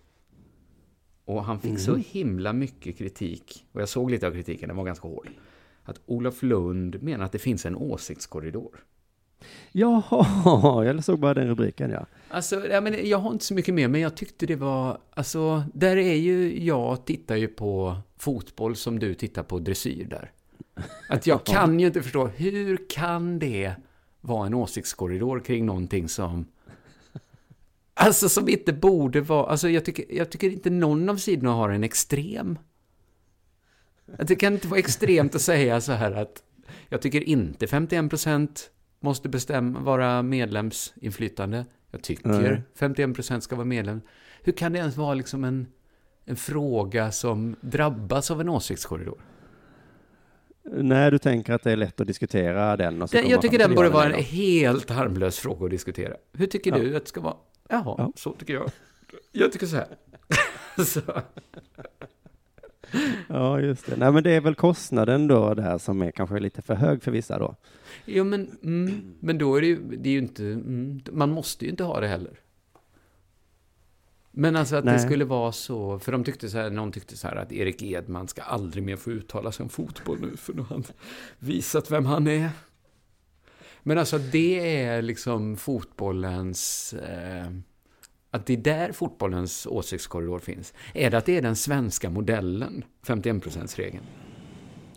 [1.25, 4.83] Och han fick så himla mycket kritik, och jag såg lite av kritiken, den var
[4.85, 5.29] ganska hård.
[5.89, 8.83] Att Olof Lund menar att det finns en åsiktskorridor.
[9.71, 12.05] Jaha, jag såg bara den rubriken ja.
[12.29, 14.97] Alltså, ja, men jag har inte så mycket mer, men jag tyckte det var...
[15.11, 16.65] Alltså, där är ju...
[16.65, 20.31] Jag tittar ju på fotboll som du tittar på dressyr där.
[21.09, 23.73] Att jag kan ju inte förstå, hur kan det
[24.21, 26.45] vara en åsiktskorridor kring någonting som...
[27.93, 29.45] Alltså som inte borde vara...
[29.45, 32.57] Alltså jag tycker, jag tycker inte någon av sidorna har en extrem.
[34.17, 36.43] Det kan inte vara extremt att säga så här att
[36.89, 38.49] jag tycker inte 51%
[38.99, 41.65] måste bestämma, vara medlemsinflytande.
[41.91, 42.61] Jag tycker Nej.
[42.79, 44.01] 51% ska vara medlem.
[44.43, 45.67] Hur kan det ens vara liksom en,
[46.25, 49.21] en fråga som drabbas av en åsiktskorridor?
[50.71, 53.57] Nej, du tänker att det är lätt att diskutera den och så kommer jag tycker
[53.59, 56.15] den borde vara en helt harmlös fråga att diskutera.
[56.33, 56.77] Hur tycker Ja.
[56.77, 57.35] du att det ska vara?
[57.69, 58.11] Jaha, Ja.
[58.15, 58.71] så tycker jag.
[59.31, 59.87] Jag tycker så här.
[60.85, 61.01] så.
[63.27, 63.95] Ja, just det.
[63.97, 67.03] Nej, men det är väl kostnaden då, det här som är kanske lite för hög
[67.03, 67.55] för vissa då.
[68.05, 70.43] Jo, men, mm, men då är det ju, det är ju inte...
[70.43, 72.39] Mm, man måste ju inte ha det heller.
[74.31, 74.99] Men alltså att det Nej.
[74.99, 78.27] skulle vara så, för de tyckte så här, någon tyckte så här att Erik Edman
[78.27, 80.83] ska aldrig mer få uttala sig om fotboll nu, för nu har han
[81.39, 82.49] visat vem han är.
[83.83, 86.93] Men alltså det är liksom fotbollens...
[86.93, 87.51] Eh,
[88.31, 90.73] att det är där fotbollens åsiktskorridor finns.
[90.93, 94.03] Är det att det är den svenska modellen, 51%-regeln?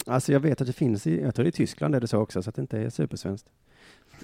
[0.07, 2.09] Alltså jag vet att det finns i, jag tror det är i Tyskland är det
[2.09, 3.49] så också, så att det inte är supersvenskt.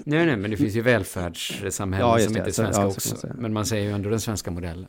[0.05, 3.29] Nej, nej, men det finns ju välfärdssamhällen Ja, som inte är svenska ja, man också.
[3.35, 4.87] Men man säger ju ändå den svenska modellen.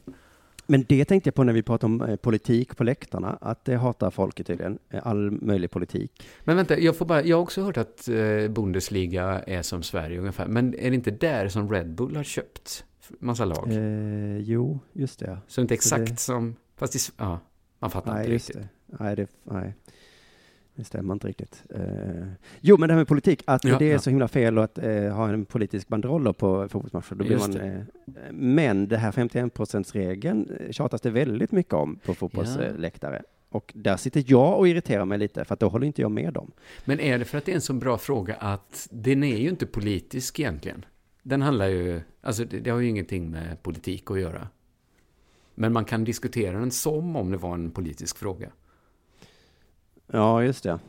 [0.71, 3.75] Men det tänkte jag på när vi pratade om eh, politik på läktarna, att det
[3.75, 6.23] hatar folket tydligen, eh, all möjlig politik.
[6.43, 10.19] Men vänta, jag, får bara, jag har också hört att eh, Bundesliga är som Sverige
[10.19, 10.47] ungefär.
[10.47, 12.85] Men är det inte där som Red Bull har köpt
[13.19, 13.67] massa lag?
[13.71, 15.25] Eh, jo, just det.
[15.27, 15.37] ja.
[15.47, 16.55] så inte så det- exakt som...
[16.77, 17.39] Fast i, ja,
[17.79, 18.55] man fattar Nej, inte riktigt.
[18.55, 18.67] det.
[18.99, 19.73] Nej, det, nej,
[20.75, 21.63] det stämmer inte riktigt.
[21.69, 21.81] Eh,
[22.61, 23.99] jo, men det här med politik, att Ja, det är ja.
[23.99, 27.09] så himla fel att eh, ha en politisk banderoll på fotbollsmatcher.
[27.15, 27.65] Då blir Just man, det.
[27.67, 32.13] eh, men det här 51%-regeln eh, tjatas det väldigt mycket om på Ja.
[32.15, 33.23] fotbollsläktare.
[33.49, 36.33] Och där sitter jag och irriterar mig lite, för att då håller inte jag med
[36.33, 36.51] dem.
[36.85, 39.49] Men är det för att det är en så bra fråga att den är ju
[39.49, 40.85] inte politisk egentligen?
[41.29, 42.01] Den handlar ju...
[42.21, 44.47] Alltså det, det har ju ingenting med politik att göra.
[45.55, 48.51] Men man kan diskutera den som om det var en politisk fråga.
[50.07, 50.79] Ja, just det.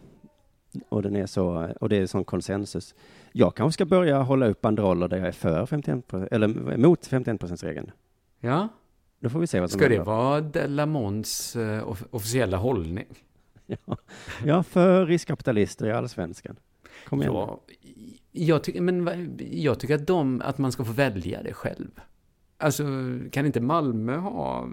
[0.89, 2.95] Och, den är så, och det är sån konsensus.
[3.33, 7.91] Jag kanske ska börja hålla upp banderoller där jag är för 51%, eller emot 51%-regeln.
[8.41, 8.69] Ja,
[9.21, 13.07] Då får vi se vad som ska det vara Delamons eh, off- officiella hållning?
[13.87, 13.97] Ja.
[14.45, 16.57] ja, för riskkapitalister i allsvenskan.
[17.09, 17.35] Kom igen.
[17.35, 17.61] Ja,
[18.33, 22.01] jag, tycker, men jag tycker att, de, att man ska få välja det själv.
[22.59, 22.85] Alltså,
[23.33, 24.69] kan inte Malmö ha,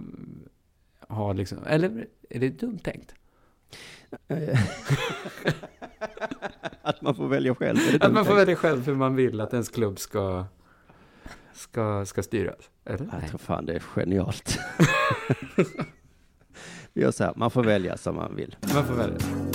[1.08, 3.16] ha liksom, eller är det dumt tänkt?
[6.82, 7.78] att man får välja själv.
[8.00, 10.46] Att man får välja själv hur man vill att ens klubb ska,
[11.54, 12.70] ska, ska styras.
[12.86, 13.10] Eller?
[13.22, 14.60] Jag tror fan det är genialt.
[16.94, 18.56] Vi gör så här, man får välja som man vill.
[18.74, 19.47] Man får välja.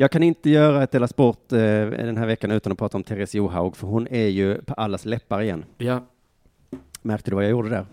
[0.00, 3.04] Jag kan inte göra ett Della Sport eh, den här veckan utan att prata om
[3.04, 5.64] Therese Johaug, för hon är ju på allas läppar igen.
[5.78, 6.04] Ja.
[7.02, 7.86] Märkte du vad jag gjorde där?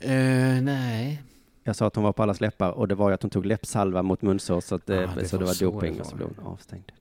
[0.00, 1.22] Eh, nej.
[1.64, 3.46] Jag sa att hon var på allas läppar och det var ju att hon tog
[3.46, 6.06] läppsalva mot munsår så, att, Ah, det så var det var så doping det och
[6.06, 6.16] så var.
[6.16, 6.92] blev hon avstängd.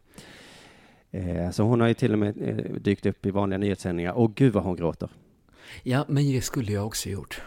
[1.11, 4.36] Eh, så hon har ju till och med eh, dykt upp i vanliga nyhetssändningar och
[4.36, 5.09] gud vad hon gråter.
[5.84, 7.41] Ja, men det skulle jag också gjort.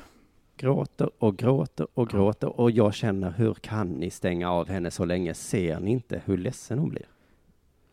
[0.61, 5.05] Gråter och gråter och gråter och jag känner hur kan ni stänga av henne så
[5.05, 5.35] länge?
[5.35, 7.07] Ser ni inte hur ledsen hon blir?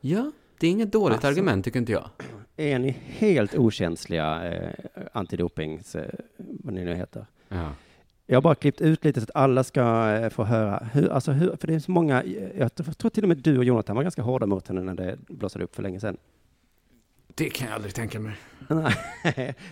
[0.02, 1.28] Ja, det är inget dåligt Alltså.
[1.28, 2.10] argument tycker inte jag.
[2.58, 4.70] Är ni helt okänsliga eh,
[5.12, 7.26] antidopings, eh, vad ni nu heter?
[7.50, 7.70] Ja.
[8.26, 11.32] Jag har bara klippt ut lite så att alla ska eh, få höra hur, alltså
[11.32, 12.24] hur, för det är så många,
[12.58, 15.18] jag tror till och med du och Jonathan var ganska hårda mot henne när det
[15.28, 16.18] blossade upp för länge sedan.
[17.38, 18.36] Det kan jag aldrig tänka mig.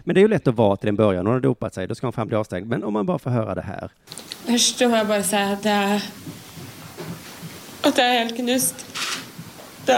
[0.03, 1.95] Men det är ju lätt att vara till en början, hon har dopat sig, då
[1.95, 2.67] ska hon fan bli avstängd.
[2.67, 3.91] Men om man bara får höra det här.
[4.45, 6.01] Først så må jeg bare si at jeg
[7.83, 8.85] At jeg er helt knust.
[9.85, 9.97] Det,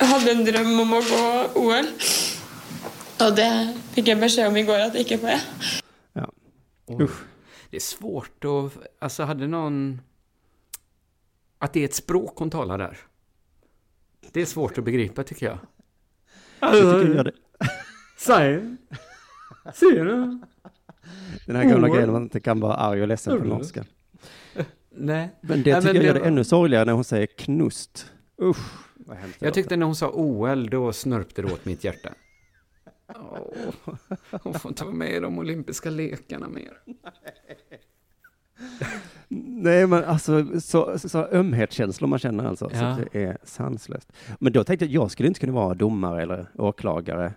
[0.00, 1.24] jeg hadde en drøm om å gå
[1.62, 1.88] OL.
[3.20, 3.50] Og det
[3.94, 5.46] fikk jeg beskjed om i går at det ikke får.
[6.18, 6.26] Ja.
[6.98, 7.22] Usch.
[7.70, 10.00] Det är svårt att, alltså hade någon,
[11.58, 12.98] att det är ett språk hon talar där.
[14.32, 15.58] Det är svårt att begripa tycker jag.
[16.60, 17.32] Jag tycker du gör det.
[18.18, 18.76] Säg,
[19.74, 20.40] ser du?
[21.46, 21.94] Den här gamla Åh.
[21.94, 23.84] grejen man inte kan vara arg och ledsen på norska.
[24.90, 25.30] Nej.
[25.40, 27.26] Men det Nej, tycker men jag gör det det var- ännu sorgligare när hon säger
[27.26, 28.12] knust.
[28.42, 32.12] Usch, vad det Jag tyckte när hon sa OL, då snörpte det åt mitt hjärta.
[33.14, 33.72] Åh,
[34.42, 36.72] hon får inte vara med i de olympiska lekarna mer.
[39.32, 42.70] Nej, men alltså så, så, så ömhetskänslor man känner alltså.
[42.72, 42.96] Ja.
[42.96, 44.12] Så det är sanslöst.
[44.38, 47.32] Men då tänkte jag, jag skulle inte kunna vara domare eller åklagare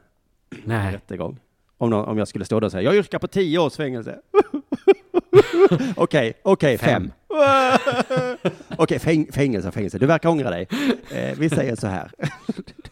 [0.51, 0.93] i Nej.
[0.93, 1.39] rättegång.
[1.77, 4.19] Om, någon, om jag skulle stå där och säga, jag yrkar på tio års fängelse.
[5.95, 7.11] Okej, okej, fem.
[8.77, 9.97] Okej, fäng, fängelse, fängelse.
[9.97, 10.67] Du verkar ångra dig.
[11.11, 12.11] Eh, vi säger så här.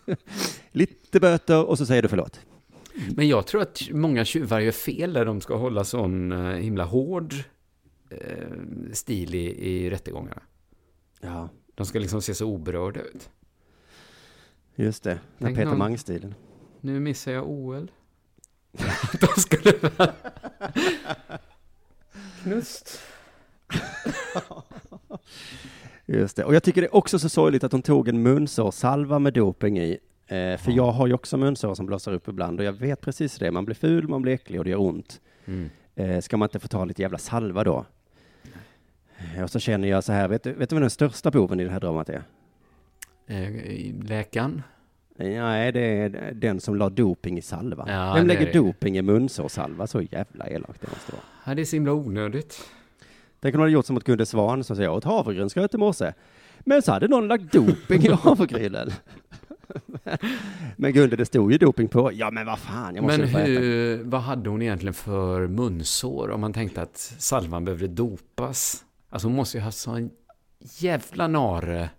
[0.72, 2.40] Lite böter och så säger du förlåt.
[3.16, 6.84] Men jag tror att många tjuvar gör fel där de ska hålla sån eh, himla
[6.84, 7.34] hård
[8.94, 10.42] stil i, i rättegångarna.
[11.22, 13.30] Ja, De ska liksom se så oberörda ut.
[14.76, 15.10] just det.
[15.10, 16.36] Den Tänk Peter någon- Mang-stilen.
[16.82, 17.92] Nu missar jag OL.
[19.20, 19.74] De skulle...
[22.44, 23.00] Knust.
[26.06, 26.46] Just det.
[26.46, 29.80] Och jag tycker det är också så sorgligt att hon tog en munsårsalva med doping
[29.80, 29.98] i.
[30.28, 33.36] Eh, för jag har ju också munsår som blossar upp ibland och jag vet precis
[33.38, 33.52] det.
[33.52, 35.22] Man blir ful, man blir äcklig och det gör ont.
[35.46, 35.70] Mm.
[35.96, 37.86] Eh, ska man inte få ta lite jävla salva då?
[39.38, 41.60] Eh, Och så känner jag så här, vet du, vet du vad den största boven
[41.60, 42.24] i det här dramat är?
[43.28, 43.50] Eh,
[44.04, 44.64] läkaren.
[45.16, 47.86] Nej, det är den som la doping i salva.
[47.88, 48.52] Ja, Vem lägger det.
[48.60, 49.88] doping i munsårsalva?
[49.88, 51.22] Så jävla elakt det måste vara.
[51.46, 52.62] Ja, det är så himla onödigt.
[53.40, 55.78] Tänk om de hade gjort som mot Gunde Svan som säger jag åt havregrynsgröt i
[55.78, 56.14] morse.
[56.60, 58.92] Men så hade någon lagt doping i havregrynen.
[60.76, 62.12] men Gunde, det stod ju doping på.
[62.14, 66.42] Ja, men vad fan, jag måste Men hur, vad hade hon egentligen för munsår om
[66.42, 68.84] man tänkte att salvan behövde dopas?
[69.12, 70.12] Alltså hon måste ju ha sån
[70.60, 71.90] jävla nare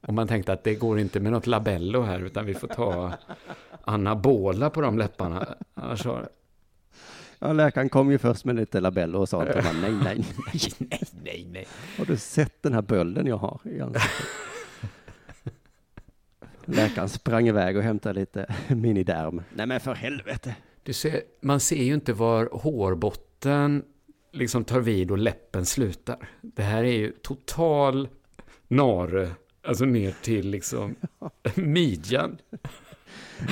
[0.00, 3.12] om man tänkte att det går inte med något labello här utan vi får ta
[3.84, 5.56] anabola på de läpparna.
[5.74, 6.28] Annars har...
[7.38, 10.24] Ja, läkaren kom ju först med lite labello och sa att nej, nej, nej.
[10.78, 11.66] nej, nej, nej.
[11.98, 14.26] Har du sett den här bölden jag har i ansiktet?
[16.64, 19.42] Läkaren sprang iväg och hämtade lite miniderm.
[19.54, 20.54] Nej men för helvete.
[20.82, 23.84] Du ser, man ser ju inte var hårbotten
[24.36, 26.28] liksom tar vid och läppen slutar.
[26.40, 28.08] Det här är ju total
[28.68, 29.30] nare,
[29.62, 30.94] alltså ner till liksom
[31.54, 32.38] midjan.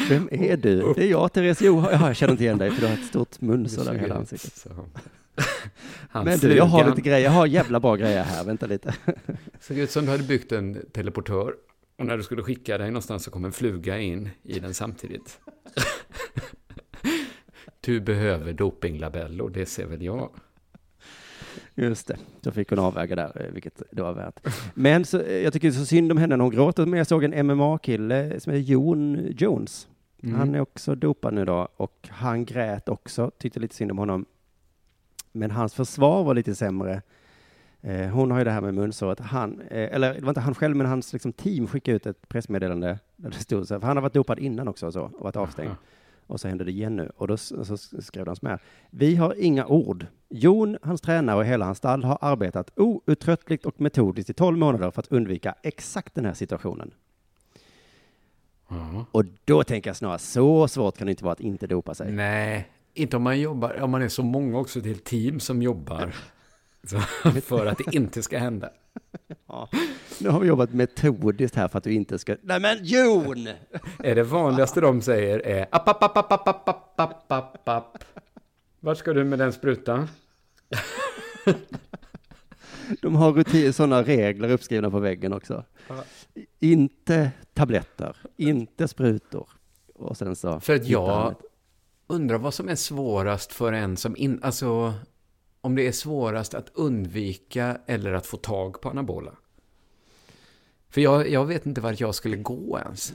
[0.09, 0.93] Vem är du?
[0.95, 1.62] Det är jag, Therese.
[1.62, 4.66] Ja, jag känner inte igen dig för du har ett stort munsår där hela ansiktet.
[6.11, 7.24] Han Men du, jag har lite grejer.
[7.24, 8.45] Jag har jävla bra grejer här.
[8.45, 8.95] Vänta lite.
[9.61, 11.55] såg ut som du hade byggt en teleportör.
[11.99, 15.41] Och när du skulle skicka dig någonstans så kom en fluga in i den samtidigt.
[17.80, 20.30] Du behöver dopinglabellor, det ser väl jag.
[21.75, 24.41] Just det, då fick hon avväga där, eh, vilket det var värt.
[24.75, 27.25] Men så, eh, jag tycker så synd om henne när hon gråter, men jag såg
[27.25, 29.89] en MMA-kille som heter Jon Jones.
[30.23, 30.35] Mm.
[30.39, 34.25] Han är också dopad nu då, och han grät också, tyckte lite synd om honom.
[35.33, 37.03] Men hans försvar var lite sämre.
[37.81, 39.21] Eh, hon har ju det här med munsåret.
[39.21, 42.29] Han, eh, eller det var inte han själv, men hans liksom, team skickade ut ett
[42.29, 45.03] pressmeddelande där det stod så här, för han har varit dopad innan också och så,
[45.03, 45.69] och varit avstängd.
[45.69, 45.79] Aha.
[46.27, 47.11] Och så hände det igen nu.
[47.16, 48.59] Och då så skrev de så här.
[48.91, 50.07] Vi har inga ord.
[50.29, 54.91] Jon, hans tränare och hela hans stall har arbetat outtröttligt och metodiskt i 12 månader
[54.91, 56.91] för att undvika exakt den här situationen.
[58.68, 59.07] Ja.
[59.11, 62.12] Och då tänker jag snarare, så svårt kan det inte vara att inte dopa sig.
[62.12, 66.14] Nej, inte om man jobbar, om man är så många också till team som jobbar.
[66.87, 67.01] Så,
[67.41, 68.70] för att det inte ska hända.
[69.47, 69.68] Ja.
[70.20, 72.37] Nu har vi jobbat metodiskt här för att du inte ska...
[72.43, 73.49] Nej men Jon!
[73.99, 78.05] Är det vanligaste de säger är app, app, app, app, app, app, app, app, app.
[78.80, 80.09] Vart ska du med den sprutan?
[83.03, 85.64] De har rutin, sådana regler uppskrivna på väggen också.
[85.89, 86.05] Ja.
[86.61, 89.49] Inte tabletter, inte sprutor.
[89.95, 90.61] Och sen så...
[90.61, 91.35] För att jag
[92.07, 94.95] undrar vad som är svårast för en som in, alltså
[95.65, 99.33] om det är svårast att undvika eller att få tag på anabola.
[100.89, 103.15] För jag, jag vet inte vart jag skulle gå ens.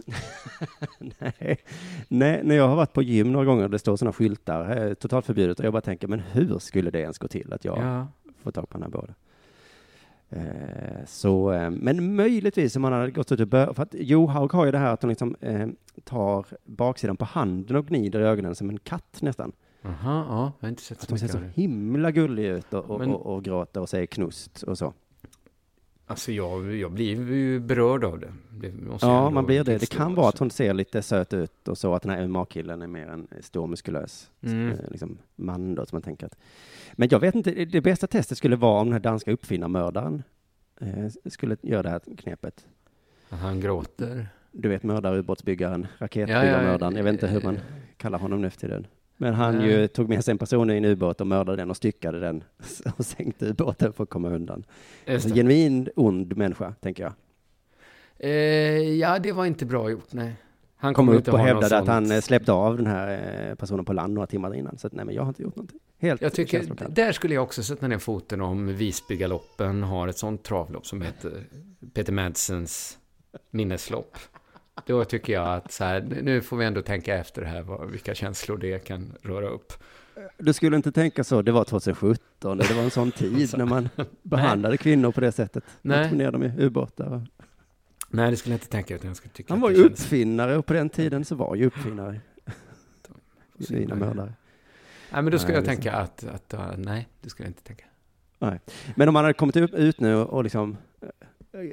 [1.00, 1.58] Nej.
[2.08, 4.94] Nej, när jag har varit på gym några gånger och det står sådana skyltar, eh,
[4.94, 7.78] totalt förbjudet, och jag bara tänker, men hur skulle det ens gå till att jag
[7.78, 8.08] Ja.
[8.44, 9.14] får tag på anabola?
[10.30, 14.52] Eh, så, eh, men möjligtvis om man hade gått ut och bör, för att Johaug
[14.54, 15.68] har ju det här att hon liksom eh,
[16.04, 19.52] tar baksidan på handen och gnider i ögonen som en katt nästan.
[19.84, 21.50] Aha, ja, jag har inte sett Att så hon ser mycket så av det.
[21.62, 24.94] himla gullig ut och, och, Men- och, och gråter och säger knust och så.
[26.06, 28.34] Alltså jag, jag blir ju berörd av det.
[28.52, 29.72] det måste jag Ja, ändå man blir det.
[29.74, 32.28] Det tillstå kan vara att hon ser lite söt ut och så, att den här
[32.28, 34.70] MMA-killen är mer en stor muskulös Mm.
[34.72, 36.36] eh, liksom, man då, som man tänker att.
[36.94, 40.24] Men jag vet inte, det bästa testet skulle vara om den här danska uppfinnarmördaren
[40.82, 42.68] eh, skulle göra det här knepet.
[43.30, 44.28] Att Han gråter.
[44.52, 47.60] Du vet mördare, ubåtsbyggaren, Ja, ja, raketbyggarmördaren, jag vet inte hur man
[47.98, 48.88] kallar honom nu för tiden.
[49.22, 51.78] Men han ju tog med sig en person i en ubåt och mördade den och
[51.78, 52.44] styckade den
[52.98, 54.64] och sänkte ubåten för att komma undan.
[55.06, 55.34] Det.
[55.34, 57.14] genuin ond människa, tänker jag.
[58.18, 58.32] Eh,
[58.98, 60.34] ja, det var inte bra gjort, nej.
[60.76, 63.86] Han kom kommer upp och hävdade att han eh, släppte av den här eh, personen
[63.86, 64.78] på land några timmar innan.
[64.78, 65.80] Så att, nej, men jag har inte gjort någonting.
[65.98, 70.44] Helt Jag tycker, där skulle jag också sätta ner foten om Visbygaloppen har ett sånt
[70.44, 71.44] travlopp som heter
[71.94, 72.98] Peter Madsens
[73.52, 74.18] minneslopp.
[74.86, 78.16] Då tycker jag att så här, nu får vi ändå tänka efter här vad, vilka
[78.16, 79.74] känslor det kan röra upp.
[80.38, 83.90] Du skulle inte tänka så, det var 2017, det var en sån tid när man
[84.22, 85.64] behandlade kvinnor på det sättet.
[85.82, 86.12] Nej.
[86.12, 87.28] Ner dem i ubåtar.
[88.10, 90.66] Nej, det skulle jag inte tänka utan jag skulle tycka Han var ju uppfinnare och
[90.66, 92.22] på den tiden så var ju uppfinnare
[93.68, 94.34] fina mördare.
[95.12, 96.24] Nej, men då skulle Nej, jag är tänka att,
[96.54, 97.86] att nej, det skulle jag inte tänka.
[98.96, 100.78] Men om man hade kommit ut nu och liksom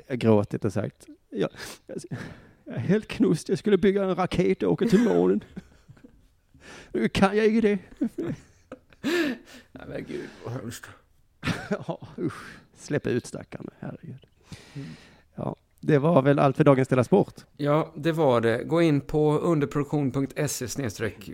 [0.09, 1.51] äh, gråtit och sagt jag,
[2.67, 5.45] jag, är helt knust, jag skulle bygga en raket och åka till månen.
[6.93, 7.79] Nu kan jag inte det.
[9.73, 10.87] Nej, men gud vad hemskt.
[11.71, 12.59] Ja, usch.
[12.77, 14.27] Släpp ut stackarn, herregud.
[15.35, 17.35] Ja, det var väl allt för dagens Della Sport.
[17.57, 18.65] Ja, det var det.
[18.65, 20.67] Gå in på underproduktion.se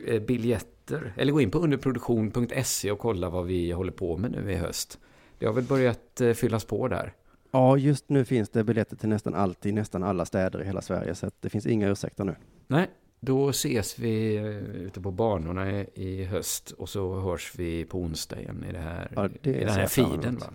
[0.07, 1.13] eh, biljetter.
[1.17, 4.99] Eller gå in på underproduktion.se och kolla vad vi håller på med nu i höst.
[5.39, 7.13] Det har väl börjat eh, fyllas på där.
[7.55, 10.83] Ja, just nu finns det biljetter till nästan allt i nästan alla städer i hela
[10.83, 12.35] Sverige, så att det finns inga ursäkter nu.
[12.67, 12.91] Nej,
[13.21, 18.41] då ses vi eh, ute på banorna i, höst och så hörs vi på onsdag
[18.41, 20.39] igen i, det här, Ja, det i den här feeden.
[20.39, 20.47] Va?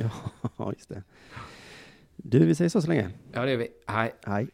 [0.56, 1.02] Ja, just det.
[2.16, 3.10] Du, vi säger så så länge.
[3.32, 3.68] Ja, det är vi.
[3.86, 4.12] Hej.
[4.22, 4.48] Hej.